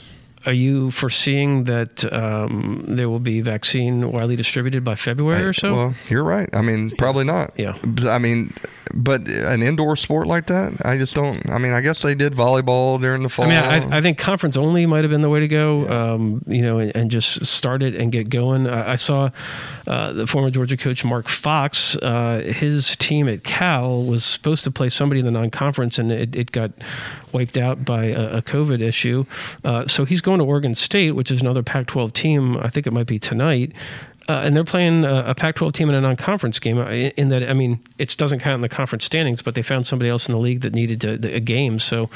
are 0.46 0.54
you 0.54 0.90
foreseeing 0.90 1.64
that 1.64 2.10
um, 2.14 2.82
there 2.88 3.10
will 3.10 3.20
be 3.20 3.42
vaccine 3.42 4.10
widely 4.10 4.36
distributed 4.36 4.82
by 4.82 4.94
February 4.94 5.42
or 5.44 5.52
so? 5.52 5.72
Well, 5.74 5.94
you're 6.08 6.24
right. 6.24 6.48
I 6.54 6.62
mean, 6.62 6.90
probably 6.96 7.24
not. 7.24 7.52
Yeah. 7.58 7.76
I 8.08 8.16
mean, 8.18 8.54
but 8.94 9.28
an 9.28 9.62
indoor 9.62 9.96
sport 9.96 10.26
like 10.26 10.46
that, 10.46 10.84
I 10.84 10.98
just 10.98 11.14
don't. 11.14 11.48
I 11.48 11.58
mean, 11.58 11.72
I 11.72 11.80
guess 11.80 12.02
they 12.02 12.14
did 12.14 12.32
volleyball 12.32 13.00
during 13.00 13.22
the 13.22 13.28
fall. 13.28 13.46
I 13.46 13.48
mean, 13.48 13.92
I, 13.92 13.98
I 13.98 14.00
think 14.00 14.18
conference 14.18 14.56
only 14.56 14.86
might 14.86 15.02
have 15.02 15.10
been 15.10 15.22
the 15.22 15.28
way 15.28 15.40
to 15.40 15.48
go. 15.48 15.88
Um, 15.88 16.44
you 16.46 16.62
know, 16.62 16.78
and, 16.78 16.94
and 16.94 17.10
just 17.10 17.44
start 17.46 17.82
it 17.82 17.94
and 17.94 18.10
get 18.10 18.30
going. 18.30 18.66
I, 18.66 18.92
I 18.92 18.96
saw 18.96 19.30
uh, 19.86 20.12
the 20.12 20.26
former 20.26 20.50
Georgia 20.50 20.76
coach 20.76 21.04
Mark 21.04 21.28
Fox. 21.28 21.96
Uh, 21.96 22.42
his 22.54 22.96
team 22.96 23.28
at 23.28 23.44
Cal 23.44 24.04
was 24.04 24.24
supposed 24.24 24.64
to 24.64 24.70
play 24.70 24.88
somebody 24.88 25.20
in 25.20 25.26
the 25.26 25.32
non-conference, 25.32 25.98
and 25.98 26.10
it, 26.12 26.34
it 26.34 26.52
got 26.52 26.72
wiped 27.32 27.56
out 27.56 27.84
by 27.84 28.06
a, 28.06 28.38
a 28.38 28.42
COVID 28.42 28.80
issue. 28.80 29.24
Uh, 29.64 29.86
so 29.86 30.04
he's 30.04 30.20
going 30.20 30.38
to 30.38 30.44
Oregon 30.44 30.74
State, 30.74 31.12
which 31.12 31.30
is 31.30 31.40
another 31.40 31.62
Pac-12 31.62 32.12
team. 32.12 32.56
I 32.56 32.68
think 32.68 32.86
it 32.86 32.92
might 32.92 33.06
be 33.06 33.18
tonight. 33.18 33.72
Uh, 34.30 34.42
and 34.42 34.56
they're 34.56 34.62
playing 34.62 35.04
a, 35.04 35.30
a 35.30 35.34
Pac-12 35.34 35.72
team 35.72 35.88
in 35.88 35.94
a 35.96 36.00
non-conference 36.00 36.60
game. 36.60 36.78
uh, 36.78 36.84
In, 36.84 37.10
in 37.16 37.28
that, 37.30 37.50
I 37.50 37.52
mean, 37.52 37.80
it 37.98 38.16
doesn't 38.16 38.38
count 38.38 38.54
in 38.54 38.60
the 38.60 38.68
conference 38.68 39.04
standings, 39.04 39.42
but 39.42 39.56
they 39.56 39.62
found 39.62 39.88
somebody 39.88 40.08
else 40.08 40.28
in 40.28 40.32
the 40.32 40.38
league 40.38 40.60
that 40.60 40.72
needed 40.72 41.00
to, 41.00 41.18
the, 41.18 41.34
a 41.34 41.40
game. 41.40 41.80
So 41.80 42.08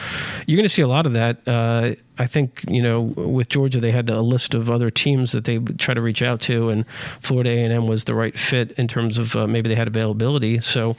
you're 0.46 0.56
going 0.56 0.68
to 0.68 0.72
see 0.72 0.82
a 0.82 0.86
lot 0.86 1.06
of 1.06 1.12
that. 1.14 1.46
Uh, 1.48 1.96
I 2.16 2.28
think 2.28 2.64
you 2.68 2.80
know, 2.80 3.00
with 3.00 3.48
Georgia, 3.48 3.80
they 3.80 3.90
had 3.90 4.08
a 4.08 4.20
list 4.20 4.54
of 4.54 4.70
other 4.70 4.92
teams 4.92 5.32
that 5.32 5.44
they 5.44 5.58
try 5.58 5.92
to 5.92 6.00
reach 6.00 6.22
out 6.22 6.40
to, 6.42 6.68
and 6.68 6.84
Florida 7.20 7.50
A&M 7.50 7.88
was 7.88 8.04
the 8.04 8.14
right 8.14 8.38
fit 8.38 8.70
in 8.78 8.86
terms 8.86 9.18
of 9.18 9.34
uh, 9.34 9.48
maybe 9.48 9.68
they 9.68 9.74
had 9.74 9.88
availability. 9.88 10.60
So, 10.60 10.94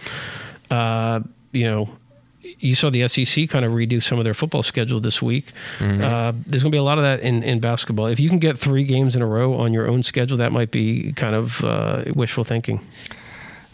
uh, 0.69 1.21
you 1.53 1.63
know. 1.63 1.89
You 2.59 2.75
saw 2.75 2.89
the 2.89 3.07
SEC 3.07 3.49
kind 3.49 3.65
of 3.65 3.71
redo 3.71 4.01
some 4.01 4.17
of 4.17 4.23
their 4.23 4.33
football 4.33 4.63
schedule 4.63 4.99
this 4.99 5.21
week. 5.21 5.51
Uh, 5.81 6.33
there's 6.45 6.63
going 6.63 6.71
to 6.71 6.75
be 6.75 6.77
a 6.77 6.83
lot 6.83 6.97
of 6.97 7.03
that 7.03 7.21
in, 7.21 7.43
in 7.43 7.59
basketball. 7.59 8.07
If 8.07 8.19
you 8.19 8.29
can 8.29 8.39
get 8.39 8.57
three 8.57 8.83
games 8.83 9.15
in 9.15 9.21
a 9.21 9.27
row 9.27 9.55
on 9.55 9.73
your 9.73 9.87
own 9.87 10.03
schedule, 10.03 10.37
that 10.37 10.51
might 10.51 10.71
be 10.71 11.13
kind 11.13 11.35
of 11.35 11.63
uh, 11.63 12.03
wishful 12.13 12.43
thinking. 12.43 12.81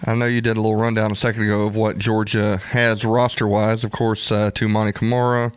I 0.04 0.16
know 0.16 0.26
you 0.26 0.42
did 0.42 0.58
a 0.58 0.62
little 0.62 0.78
rundown 0.78 1.12
a 1.12 1.16
second 1.16 1.44
ago 1.44 1.68
of 1.68 1.76
what 1.76 2.00
Georgia 2.00 2.58
has 2.58 3.06
roster 3.06 3.48
wise. 3.48 3.84
Of 3.84 3.92
course, 3.92 4.32
uh, 4.32 4.50
Toumani 4.50 4.96
Camara 4.96 5.52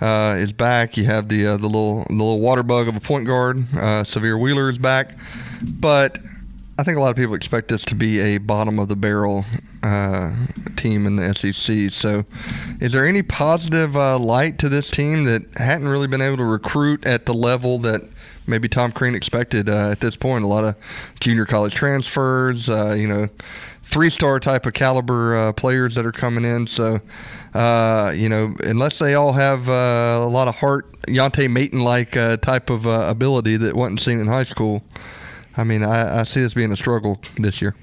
uh, 0.00 0.36
is 0.38 0.52
back. 0.52 0.98
You 0.98 1.04
have 1.04 1.28
the 1.28 1.46
uh, 1.46 1.56
the 1.56 1.66
little 1.68 2.04
the 2.04 2.12
little 2.12 2.40
water 2.40 2.62
bug 2.62 2.88
of 2.88 2.96
a 2.96 3.00
point 3.00 3.26
guard. 3.26 3.58
Uh, 3.72 4.04
Sahvir 4.04 4.38
Wheeler 4.38 4.68
is 4.68 4.76
back, 4.76 5.16
but 5.62 6.18
I 6.80 6.84
think 6.84 6.96
a 6.96 7.00
lot 7.00 7.10
of 7.10 7.16
people 7.16 7.34
expect 7.34 7.66
this 7.68 7.84
to 7.86 7.96
be 7.96 8.20
a 8.20 8.38
bottom 8.38 8.78
of 8.78 8.86
the 8.86 8.94
barrel 8.94 9.44
uh, 9.82 10.32
team 10.76 11.08
in 11.08 11.16
the 11.16 11.34
SEC. 11.34 11.90
So, 11.90 12.24
is 12.80 12.92
there 12.92 13.04
any 13.04 13.20
positive 13.20 13.96
uh, 13.96 14.16
light 14.16 14.60
to 14.60 14.68
this 14.68 14.88
team 14.88 15.24
that 15.24 15.42
hadn't 15.56 15.88
really 15.88 16.06
been 16.06 16.20
able 16.20 16.36
to 16.36 16.44
recruit 16.44 17.04
at 17.04 17.26
the 17.26 17.34
level 17.34 17.80
that 17.80 18.02
maybe 18.46 18.68
Tom 18.68 18.92
Crean 18.92 19.16
expected 19.16 19.68
uh, 19.68 19.90
at 19.90 19.98
this 19.98 20.14
point? 20.14 20.44
A 20.44 20.46
lot 20.46 20.62
of 20.62 20.76
junior 21.18 21.46
college 21.46 21.74
transfers, 21.74 22.68
uh, 22.68 22.94
you 22.96 23.08
know, 23.08 23.28
three 23.82 24.08
star 24.08 24.38
type 24.38 24.64
of 24.64 24.72
caliber 24.72 25.36
uh, 25.36 25.52
players 25.54 25.96
that 25.96 26.06
are 26.06 26.12
coming 26.12 26.44
in. 26.44 26.68
So, 26.68 27.00
uh, 27.54 28.12
you 28.14 28.28
know, 28.28 28.54
unless 28.60 29.00
they 29.00 29.16
all 29.16 29.32
have 29.32 29.66
a 29.66 30.28
lot 30.30 30.46
of 30.46 30.54
heart, 30.54 30.92
Yante 31.08 31.48
Maten 31.48 31.82
like 31.82 32.12
type 32.40 32.70
of 32.70 32.86
ability 32.86 33.56
that 33.56 33.74
wasn't 33.74 34.00
seen 34.00 34.20
in 34.20 34.28
high 34.28 34.44
school. 34.44 34.84
I 35.58 35.64
mean, 35.64 35.82
I, 35.82 36.20
I 36.20 36.22
see 36.22 36.40
this 36.40 36.54
being 36.54 36.72
a 36.72 36.76
struggle 36.76 37.20
this 37.36 37.60
year. 37.60 37.74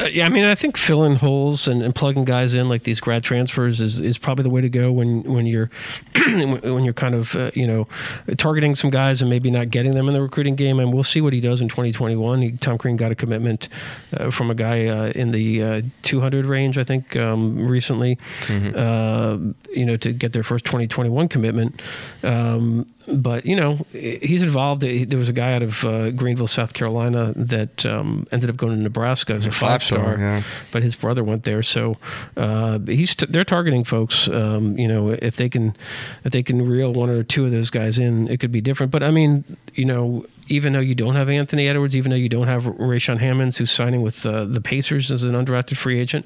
Uh, 0.00 0.04
yeah, 0.04 0.26
I 0.26 0.28
mean, 0.28 0.44
I 0.44 0.54
think 0.54 0.76
filling 0.76 1.16
holes 1.16 1.66
and, 1.66 1.82
and 1.82 1.92
plugging 1.92 2.24
guys 2.24 2.54
in 2.54 2.68
like 2.68 2.84
these 2.84 3.00
grad 3.00 3.24
transfers 3.24 3.80
is, 3.80 4.00
is 4.00 4.16
probably 4.16 4.44
the 4.44 4.50
way 4.50 4.60
to 4.60 4.68
go 4.68 4.92
when 4.92 5.24
when 5.24 5.44
you're 5.44 5.70
when 6.14 6.84
you're 6.84 6.94
kind 6.94 7.16
of 7.16 7.34
uh, 7.34 7.50
you 7.54 7.66
know 7.66 7.88
targeting 8.36 8.76
some 8.76 8.90
guys 8.90 9.20
and 9.20 9.28
maybe 9.28 9.50
not 9.50 9.70
getting 9.70 9.92
them 9.92 10.06
in 10.06 10.14
the 10.14 10.22
recruiting 10.22 10.54
game. 10.54 10.78
And 10.78 10.92
we'll 10.92 11.02
see 11.02 11.20
what 11.20 11.32
he 11.32 11.40
does 11.40 11.60
in 11.60 11.68
2021. 11.68 12.42
He, 12.42 12.52
Tom 12.52 12.78
Crean 12.78 12.96
got 12.96 13.10
a 13.10 13.16
commitment 13.16 13.68
uh, 14.16 14.30
from 14.30 14.50
a 14.50 14.54
guy 14.54 14.86
uh, 14.86 15.06
in 15.16 15.32
the 15.32 15.62
uh, 15.62 15.82
200 16.02 16.46
range, 16.46 16.78
I 16.78 16.84
think, 16.84 17.16
um, 17.16 17.66
recently. 17.66 18.18
Uh, 18.48 19.38
you 19.74 19.84
know, 19.84 19.96
to 19.96 20.12
get 20.12 20.32
their 20.32 20.44
first 20.44 20.64
2021 20.64 21.28
commitment. 21.28 21.82
Um, 22.22 22.86
but 23.12 23.46
you 23.46 23.56
know 23.56 23.86
he's 23.92 24.42
involved. 24.42 24.82
There 24.82 25.18
was 25.18 25.28
a 25.28 25.32
guy 25.32 25.54
out 25.54 25.62
of 25.62 25.84
uh, 25.84 26.10
Greenville, 26.10 26.46
South 26.46 26.72
Carolina, 26.72 27.32
that 27.36 27.84
um, 27.86 28.26
ended 28.32 28.50
up 28.50 28.56
going 28.56 28.76
to 28.76 28.82
Nebraska 28.82 29.34
as 29.34 29.46
a 29.46 29.52
five 29.52 29.82
star. 29.82 30.18
Yeah. 30.18 30.42
But 30.72 30.82
his 30.82 30.94
brother 30.94 31.24
went 31.24 31.44
there, 31.44 31.62
so 31.62 31.96
uh, 32.36 32.78
he's 32.80 33.14
t- 33.14 33.26
they're 33.28 33.44
targeting 33.44 33.84
folks. 33.84 34.28
Um, 34.28 34.78
you 34.78 34.88
know, 34.88 35.10
if 35.10 35.36
they 35.36 35.48
can 35.48 35.76
if 36.24 36.32
they 36.32 36.42
can 36.42 36.66
reel 36.68 36.92
one 36.92 37.10
or 37.10 37.22
two 37.22 37.44
of 37.44 37.52
those 37.52 37.70
guys 37.70 37.98
in, 37.98 38.28
it 38.28 38.40
could 38.40 38.52
be 38.52 38.60
different. 38.60 38.92
But 38.92 39.02
I 39.02 39.10
mean, 39.10 39.44
you 39.74 39.84
know. 39.84 40.26
Even 40.50 40.72
though 40.72 40.80
you 40.80 40.94
don't 40.94 41.14
have 41.14 41.28
Anthony 41.28 41.68
Edwards, 41.68 41.94
even 41.94 42.08
though 42.08 42.16
you 42.16 42.30
don't 42.30 42.48
have 42.48 42.64
Rayshaun 42.64 43.18
Hammonds, 43.18 43.58
who's 43.58 43.70
signing 43.70 44.00
with 44.00 44.24
uh, 44.24 44.46
the 44.46 44.62
Pacers 44.62 45.12
as 45.12 45.22
an 45.22 45.32
undrafted 45.32 45.76
free 45.76 46.00
agent, 46.00 46.24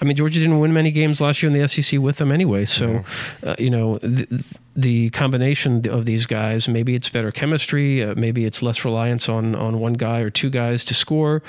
I 0.00 0.04
mean, 0.04 0.16
Georgia 0.16 0.38
didn't 0.38 0.60
win 0.60 0.72
many 0.72 0.92
games 0.92 1.20
last 1.20 1.42
year 1.42 1.52
in 1.52 1.60
the 1.60 1.66
SEC 1.66 1.98
with 1.98 2.18
them 2.18 2.30
anyway. 2.30 2.64
So, 2.64 3.04
uh, 3.44 3.56
you 3.58 3.68
know, 3.68 3.98
the, 3.98 4.44
the 4.76 5.10
combination 5.10 5.88
of 5.88 6.04
these 6.06 6.26
guys, 6.26 6.68
maybe 6.68 6.94
it's 6.94 7.08
better 7.08 7.32
chemistry, 7.32 8.04
uh, 8.04 8.14
maybe 8.16 8.44
it's 8.44 8.62
less 8.62 8.84
reliance 8.84 9.28
on 9.28 9.54
on 9.56 9.80
one 9.80 9.94
guy 9.94 10.20
or 10.20 10.30
two 10.30 10.48
guys 10.48 10.84
to 10.84 10.94
score. 10.94 11.42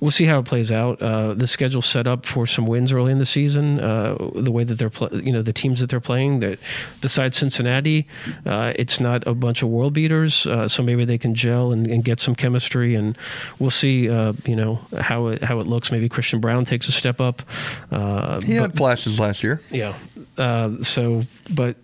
We'll 0.00 0.10
see 0.10 0.26
how 0.26 0.40
it 0.40 0.44
plays 0.44 0.70
out. 0.70 1.00
Uh, 1.00 1.32
the 1.34 1.46
schedule's 1.46 1.86
set 1.86 2.06
up 2.06 2.26
for 2.26 2.46
some 2.46 2.66
wins 2.66 2.92
early 2.92 3.12
in 3.12 3.18
the 3.18 3.26
season. 3.26 3.80
Uh, 3.80 4.16
the 4.34 4.52
way 4.52 4.62
that 4.64 4.74
they're, 4.78 4.90
pl- 4.90 5.20
you 5.22 5.32
know, 5.32 5.40
the 5.42 5.52
teams 5.54 5.80
that 5.80 5.88
they're 5.88 6.00
playing. 6.00 6.40
That 6.40 6.58
besides 7.00 7.38
Cincinnati, 7.38 8.06
uh, 8.44 8.72
it's 8.76 9.00
not 9.00 9.26
a 9.26 9.34
bunch 9.34 9.62
of 9.62 9.70
world 9.70 9.94
beaters. 9.94 10.46
Uh, 10.46 10.68
so 10.68 10.82
maybe 10.82 11.04
they 11.06 11.18
can 11.18 11.34
gel 11.34 11.72
and, 11.72 11.86
and 11.86 12.04
get 12.04 12.20
some 12.20 12.34
chemistry, 12.34 12.94
and 12.94 13.16
we'll 13.58 13.70
see. 13.70 14.08
Uh, 14.10 14.34
you 14.44 14.54
know 14.54 14.80
how 14.98 15.28
it 15.28 15.42
how 15.42 15.60
it 15.60 15.66
looks. 15.66 15.90
Maybe 15.90 16.08
Christian 16.10 16.40
Brown 16.40 16.64
takes 16.66 16.88
a 16.88 16.92
step 16.92 17.20
up. 17.22 17.42
Uh, 17.90 18.40
He 18.42 18.54
but- 18.54 18.60
had 18.60 18.76
flashes 18.76 19.18
last 19.18 19.42
year. 19.42 19.60
yeah. 19.70 19.94
Uh, 20.36 20.82
so, 20.82 21.22
but 21.48 21.76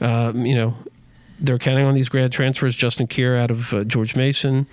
um, 0.00 0.46
you 0.46 0.54
know, 0.54 0.74
they're 1.40 1.58
counting 1.58 1.84
on 1.84 1.94
these 1.94 2.08
grad 2.08 2.32
transfers: 2.32 2.74
Justin 2.74 3.06
Kier 3.06 3.36
out 3.36 3.50
of 3.50 3.72
uh, 3.74 3.84
George 3.84 4.14
Mason, 4.14 4.66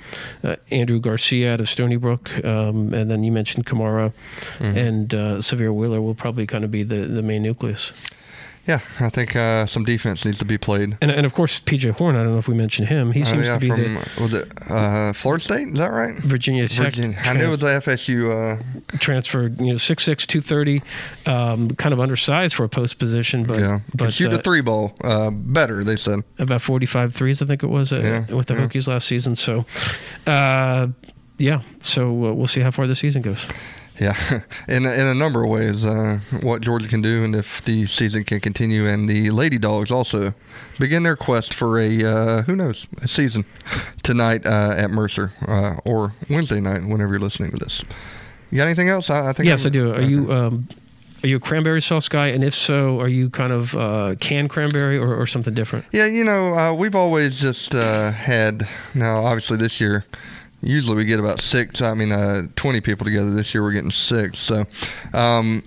uh, 0.43 0.55
Andrew 0.71 0.99
Garcia 0.99 1.53
out 1.53 1.59
of 1.59 1.69
Stony 1.69 1.95
Brook, 1.95 2.43
um, 2.45 2.93
and 2.93 3.09
then 3.09 3.23
you 3.23 3.31
mentioned 3.31 3.65
Camara 3.65 4.13
and 4.59 5.13
uh, 5.13 5.37
Sahvir 5.37 5.73
Wheeler 5.73 6.01
will 6.01 6.15
probably 6.15 6.45
kind 6.45 6.63
of 6.63 6.71
be 6.71 6.83
the 6.83 7.05
the 7.07 7.21
main 7.23 7.41
nucleus. 7.43 7.91
Yeah, 8.67 8.81
I 8.99 9.09
think 9.09 9.35
uh, 9.35 9.65
some 9.65 9.83
defense 9.83 10.25
needs 10.25 10.37
to 10.39 10.45
be 10.45 10.57
played. 10.59 10.95
And 11.01 11.11
and 11.11 11.25
of 11.25 11.33
course, 11.33 11.59
PJ 11.59 11.91
Horne. 11.91 12.15
I 12.15 12.23
don't 12.23 12.33
know 12.33 12.37
if 12.37 12.47
we 12.47 12.53
mentioned 12.53 12.87
him. 12.89 13.13
He 13.13 13.21
Oh, 13.21 13.25
seems 13.25 13.47
yeah, 13.47 13.53
to 13.55 13.59
be 13.59 13.67
from 13.67 13.81
the 13.81 14.21
was 14.21 14.33
it 14.33 14.51
uh, 14.69 15.11
Florida 15.13 15.43
State? 15.43 15.69
Is 15.69 15.77
that 15.79 15.91
right? 15.91 16.15
Virginia 16.15 16.67
Tech. 16.67 16.85
Virginia. 16.93 17.17
I 17.23 17.33
knew 17.33 17.45
it 17.45 17.49
was 17.49 17.61
trans- 17.61 17.85
the 17.85 17.91
FSU. 17.91 18.59
Uh, 18.59 18.97
transferred. 18.99 19.59
You 19.59 19.71
know, 19.71 19.77
six 19.77 20.03
six 20.03 20.27
two 20.27 20.39
thirty, 20.41 20.83
um, 21.25 21.71
kind 21.77 21.93
of 21.93 21.99
undersized 21.99 22.53
for 22.53 22.63
a 22.63 22.69
post 22.69 22.99
position, 22.99 23.43
but 23.45 23.57
yeah, 23.59 23.79
but 23.95 24.11
shoot 24.13 24.27
uh, 24.31 24.37
the 24.37 24.43
three 24.43 24.61
ball 24.61 24.93
uh, 25.03 25.31
better. 25.31 25.83
They 25.83 25.95
said. 25.95 26.23
about 26.37 26.61
45 26.61 27.15
threes, 27.15 27.41
I 27.41 27.45
think 27.45 27.63
it 27.63 27.67
was, 27.67 27.91
uh, 27.91 27.97
Yeah, 28.27 28.35
with 28.35 28.47
the 28.47 28.53
yeah. 28.55 28.67
Hokies 28.67 28.87
last 28.87 29.07
season. 29.07 29.35
So, 29.35 29.65
uh, 30.27 30.87
yeah, 31.37 31.61
so 31.79 32.09
uh, 32.25 32.33
we'll 32.33 32.47
see 32.47 32.61
how 32.61 32.71
far 32.71 32.85
the 32.87 32.95
season 32.95 33.21
goes. 33.21 33.45
Yeah, 33.99 34.41
in 34.67 34.85
in 34.85 35.07
a 35.07 35.13
number 35.13 35.43
of 35.43 35.49
ways, 35.49 35.83
uh, 35.83 36.19
what 36.41 36.61
Georgia 36.61 36.87
can 36.87 37.01
do, 37.01 37.23
and 37.23 37.35
if 37.35 37.63
the 37.63 37.85
season 37.87 38.23
can 38.23 38.39
continue, 38.39 38.87
and 38.87 39.09
the 39.09 39.29
Lady 39.31 39.57
Dogs 39.57 39.91
also 39.91 40.33
begin 40.79 41.03
their 41.03 41.17
quest 41.17 41.53
for 41.53 41.77
a 41.77 42.03
uh, 42.03 42.41
who 42.43 42.55
knows 42.55 42.87
a 43.01 43.07
season 43.07 43.45
tonight 44.03 44.45
uh, 44.45 44.73
at 44.77 44.89
Mercer 44.89 45.33
uh, 45.47 45.75
or 45.83 46.13
Wednesday 46.29 46.61
night, 46.61 46.85
whenever 46.85 47.11
you're 47.11 47.19
listening 47.19 47.51
to 47.51 47.57
this. 47.57 47.83
You 48.51 48.57
got 48.57 48.65
anything 48.65 48.89
else? 48.89 49.09
I, 49.09 49.29
I 49.29 49.33
think. 49.33 49.47
Yes, 49.47 49.65
I'm- 49.65 49.67
I 49.67 49.69
do. 49.71 49.89
Are 49.91 49.95
okay. 49.95 50.07
you 50.07 50.33
um, 50.33 50.67
are 51.23 51.27
you 51.27 51.35
a 51.35 51.39
cranberry 51.39 51.81
sauce 51.81 52.07
guy? 52.07 52.27
And 52.27 52.43
if 52.43 52.55
so, 52.55 52.99
are 52.99 53.07
you 53.07 53.29
kind 53.29 53.51
of 53.51 53.75
uh, 53.75 54.15
canned 54.21 54.49
cranberry 54.49 54.97
or, 54.97 55.13
or 55.13 55.27
something 55.27 55.53
different? 55.53 55.85
Yeah, 55.91 56.05
you 56.05 56.23
know, 56.23 56.53
uh, 56.53 56.73
we've 56.73 56.95
always 56.95 57.41
just 57.41 57.75
uh, 57.75 58.11
had. 58.11 58.67
Now, 58.93 59.25
obviously, 59.25 59.57
this 59.57 59.81
year, 59.81 60.05
usually 60.61 60.95
we 60.95 61.05
get 61.05 61.19
about 61.19 61.39
six. 61.41 61.81
I 61.81 61.93
mean, 61.93 62.11
uh, 62.11 62.47
twenty 62.55 62.81
people 62.81 63.05
together. 63.05 63.31
This 63.31 63.53
year, 63.53 63.61
we're 63.63 63.71
getting 63.73 63.91
six. 63.91 64.39
So, 64.39 64.65
um, 65.13 65.63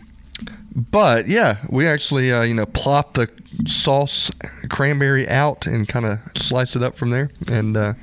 but 0.75 1.29
yeah, 1.29 1.59
we 1.69 1.87
actually, 1.87 2.33
uh, 2.33 2.43
you 2.43 2.55
know, 2.55 2.67
plop 2.67 3.15
the 3.15 3.29
sauce 3.67 4.31
cranberry 4.71 5.29
out 5.29 5.67
and 5.67 5.87
kind 5.87 6.07
of 6.07 6.19
slice 6.37 6.75
it 6.77 6.83
up 6.83 6.97
from 6.97 7.11
there. 7.11 7.31
And 7.51 7.77
uh, 7.77 7.95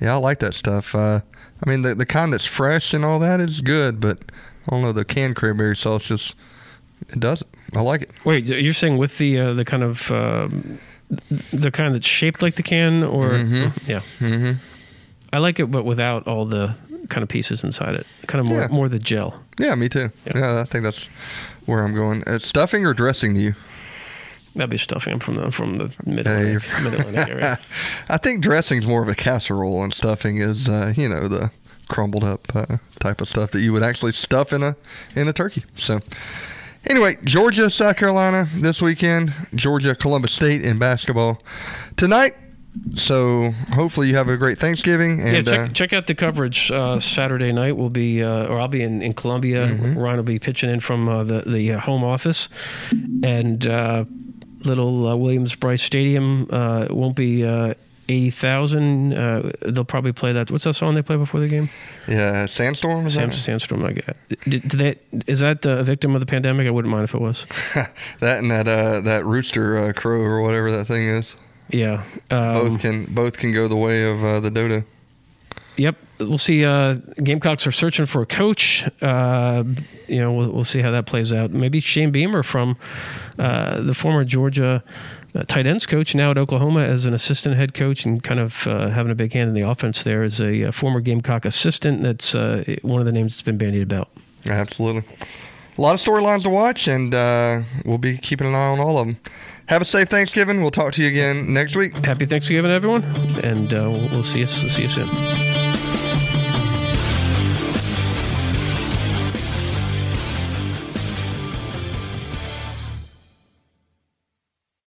yeah, 0.00 0.14
I 0.14 0.16
like 0.16 0.38
that 0.40 0.54
stuff. 0.54 0.94
Uh, 0.94 1.20
I 1.64 1.68
mean, 1.70 1.82
the 1.82 1.94
the 1.94 2.06
kind 2.06 2.32
that's 2.32 2.46
fresh 2.46 2.92
and 2.94 3.04
all 3.04 3.18
that 3.18 3.40
is 3.40 3.60
good, 3.60 4.00
but 4.00 4.18
I 4.66 4.70
don't 4.70 4.82
know 4.82 4.92
the 4.92 5.04
canned 5.04 5.36
cranberry 5.36 5.76
sauce 5.76 6.04
just 6.04 6.34
it 7.08 7.20
does 7.20 7.42
it. 7.42 7.48
I 7.74 7.80
like 7.80 8.02
it. 8.02 8.10
Wait, 8.24 8.46
you're 8.46 8.72
saying 8.74 8.96
with 8.96 9.18
the 9.18 9.38
uh, 9.38 9.52
the 9.54 9.64
kind 9.64 9.82
of 9.82 10.10
um, 10.10 10.78
the 11.52 11.70
kind 11.70 11.94
that's 11.94 12.06
shaped 12.06 12.42
like 12.42 12.56
the 12.56 12.62
can, 12.62 13.02
or 13.02 13.30
Mhm. 13.30 13.72
yeah, 13.86 14.00
hmm 14.18 14.52
I 15.32 15.38
like 15.38 15.58
it, 15.60 15.66
but 15.70 15.84
without 15.84 16.26
all 16.26 16.44
the 16.46 16.74
kind 17.08 17.22
of 17.22 17.28
pieces 17.28 17.62
inside 17.62 17.94
it. 17.94 18.06
Kind 18.26 18.40
of 18.40 18.46
more 18.48 18.60
Yeah. 18.62 18.66
more 18.68 18.88
the 18.88 18.98
gel. 18.98 19.40
Yeah, 19.58 19.74
me 19.74 19.88
too. 19.88 20.10
Yeah. 20.26 20.32
Yeah, 20.38 20.60
I 20.60 20.64
think 20.64 20.84
that's 20.84 21.08
where 21.66 21.82
I'm 21.84 21.94
going. 21.94 22.22
Uh, 22.26 22.38
stuffing 22.38 22.84
or 22.84 22.94
dressing 22.94 23.34
to 23.34 23.40
you? 23.40 23.54
That'd 24.54 24.70
be 24.70 24.78
stuffing. 24.78 25.12
I'm 25.12 25.20
from 25.20 25.36
the 25.36 25.52
from 25.52 25.78
the 25.78 25.92
mid 26.04 26.26
Atlantic, 26.26 26.62
mid 26.82 26.94
Atlantic 26.94 27.28
area. 27.28 27.58
I 28.08 28.16
think 28.16 28.42
dressing's 28.42 28.86
more 28.86 29.02
of 29.02 29.08
a 29.08 29.14
casserole, 29.14 29.82
and 29.84 29.92
stuffing 29.92 30.38
is, 30.38 30.68
uh, 30.68 30.94
you 30.96 31.08
know, 31.08 31.28
the 31.28 31.50
crumbled 31.88 32.24
up 32.24 32.54
uh, 32.56 32.78
type 32.98 33.20
of 33.20 33.28
stuff 33.28 33.50
that 33.52 33.60
you 33.60 33.72
would 33.72 33.82
actually 33.82 34.12
stuff 34.12 34.52
in 34.52 34.62
a 34.62 34.74
in 35.14 35.28
a 35.28 35.32
turkey. 35.32 35.64
So, 35.76 36.00
anyway, 36.88 37.18
Georgia, 37.22 37.68
South 37.68 37.96
Carolina 37.96 38.48
this 38.54 38.80
weekend. 38.80 39.32
Georgia, 39.54 39.94
Columbus 39.94 40.32
State 40.32 40.62
in 40.62 40.78
basketball 40.78 41.40
tonight. 41.96 42.32
So 42.94 43.52
hopefully 43.72 44.08
you 44.08 44.16
have 44.16 44.28
a 44.28 44.36
great 44.36 44.58
Thanksgiving. 44.58 45.18
yeah, 45.18 45.42
check, 45.42 45.58
uh, 45.58 45.68
check 45.68 45.92
out 45.92 46.06
the 46.06 46.14
coverage. 46.14 46.70
Uh, 46.70 46.98
Saturday 46.98 47.52
night 47.52 47.76
will 47.76 47.90
be, 47.90 48.22
uh, 48.22 48.46
or 48.46 48.58
I'll 48.58 48.68
be 48.68 48.82
in, 48.82 49.02
in 49.02 49.12
Columbia. 49.14 49.68
Mm-hmm. 49.68 49.98
Ryan 49.98 50.16
will 50.16 50.24
be 50.24 50.38
pitching 50.38 50.70
in 50.70 50.80
from 50.80 51.08
uh, 51.08 51.24
the 51.24 51.42
the 51.46 51.72
uh, 51.72 51.80
home 51.80 52.04
office, 52.04 52.48
and 53.22 53.66
uh, 53.66 54.04
little 54.64 55.06
uh, 55.08 55.16
Williams 55.16 55.54
Brice 55.54 55.82
Stadium 55.82 56.48
uh, 56.50 56.86
won't 56.90 57.16
be. 57.16 57.44
Uh, 57.44 57.74
Eighty 58.08 58.30
thousand. 58.30 59.14
Uh, 59.14 59.50
they'll 59.66 59.84
probably 59.84 60.12
play 60.12 60.32
that. 60.32 60.48
What's 60.48 60.62
that 60.62 60.74
song 60.74 60.94
they 60.94 61.02
play 61.02 61.16
before 61.16 61.40
the 61.40 61.48
game? 61.48 61.70
yeah, 62.06 62.46
Sandstorm. 62.46 63.08
Is 63.08 63.14
Sam, 63.14 63.30
that? 63.30 63.36
Sandstorm. 63.36 63.84
I 63.84 63.94
guess. 63.94 64.14
Did, 64.44 64.68
did 64.68 64.70
they, 64.78 64.96
is 65.26 65.40
that 65.40 65.66
a 65.66 65.82
victim 65.82 66.14
of 66.14 66.20
the 66.20 66.26
pandemic? 66.26 66.68
I 66.68 66.70
wouldn't 66.70 66.92
mind 66.92 67.02
if 67.02 67.14
it 67.14 67.20
was. 67.20 67.44
that 68.20 68.38
and 68.38 68.48
that 68.52 68.68
uh, 68.68 69.00
that 69.00 69.26
rooster 69.26 69.76
uh, 69.76 69.92
crow 69.92 70.20
or 70.20 70.40
whatever 70.40 70.70
that 70.70 70.84
thing 70.84 71.08
is. 71.08 71.34
Yeah. 71.70 72.04
Um, 72.30 72.52
Both 72.52 72.80
can 72.80 73.04
both 73.06 73.38
can 73.38 73.52
go 73.52 73.66
the 73.68 73.76
way 73.76 74.08
of 74.08 74.24
uh, 74.24 74.40
the 74.40 74.50
dodo. 74.50 74.84
Yep, 75.76 75.96
we'll 76.20 76.38
see. 76.38 76.64
Uh, 76.64 76.94
Gamecocks 77.22 77.66
are 77.66 77.72
searching 77.72 78.06
for 78.06 78.22
a 78.22 78.26
coach. 78.26 78.88
Uh, 79.02 79.62
you 80.08 80.18
know, 80.18 80.32
we'll, 80.32 80.50
we'll 80.50 80.64
see 80.64 80.80
how 80.80 80.90
that 80.90 81.04
plays 81.06 81.32
out. 81.32 81.50
Maybe 81.50 81.80
Shane 81.80 82.10
Beamer 82.10 82.42
from 82.42 82.78
uh, 83.38 83.82
the 83.82 83.92
former 83.92 84.24
Georgia 84.24 84.82
uh, 85.34 85.42
tight 85.42 85.66
ends 85.66 85.84
coach, 85.84 86.14
now 86.14 86.30
at 86.30 86.38
Oklahoma 86.38 86.80
as 86.80 87.04
an 87.04 87.12
assistant 87.12 87.56
head 87.56 87.74
coach, 87.74 88.06
and 88.06 88.22
kind 88.22 88.40
of 88.40 88.66
uh, 88.66 88.88
having 88.88 89.12
a 89.12 89.14
big 89.14 89.34
hand 89.34 89.48
in 89.48 89.54
the 89.54 89.68
offense. 89.68 90.02
There 90.02 90.24
is 90.24 90.40
a, 90.40 90.68
uh 90.68 90.72
former 90.72 91.00
Gamecock 91.00 91.44
assistant. 91.44 92.02
That's 92.02 92.34
uh, 92.34 92.64
one 92.80 93.00
of 93.00 93.06
the 93.06 93.12
names 93.12 93.34
that's 93.34 93.42
been 93.42 93.58
bandied 93.58 93.82
about. 93.82 94.08
Absolutely. 94.48 95.04
A 95.76 95.80
lot 95.80 95.92
of 95.94 96.00
storylines 96.00 96.42
to 96.44 96.48
watch, 96.48 96.88
and 96.88 97.14
uh, 97.14 97.62
we'll 97.84 97.98
be 97.98 98.16
keeping 98.16 98.46
an 98.46 98.54
eye 98.54 98.68
on 98.68 98.80
all 98.80 98.96
of 98.98 99.06
them. 99.06 99.18
Have 99.68 99.82
a 99.82 99.84
safe 99.84 100.08
Thanksgiving. 100.08 100.62
We'll 100.62 100.70
talk 100.70 100.92
to 100.92 101.02
you 101.02 101.08
again 101.08 101.52
next 101.52 101.76
week. 101.76 101.94
Happy 101.96 102.24
Thanksgiving, 102.26 102.70
everyone, 102.70 103.02
and 103.42 103.72
uh, 103.72 103.88
we'll, 104.12 104.22
see 104.22 104.40
you 104.40 104.46
see 104.46 104.82
you 104.82 104.88
soon. 104.88 105.55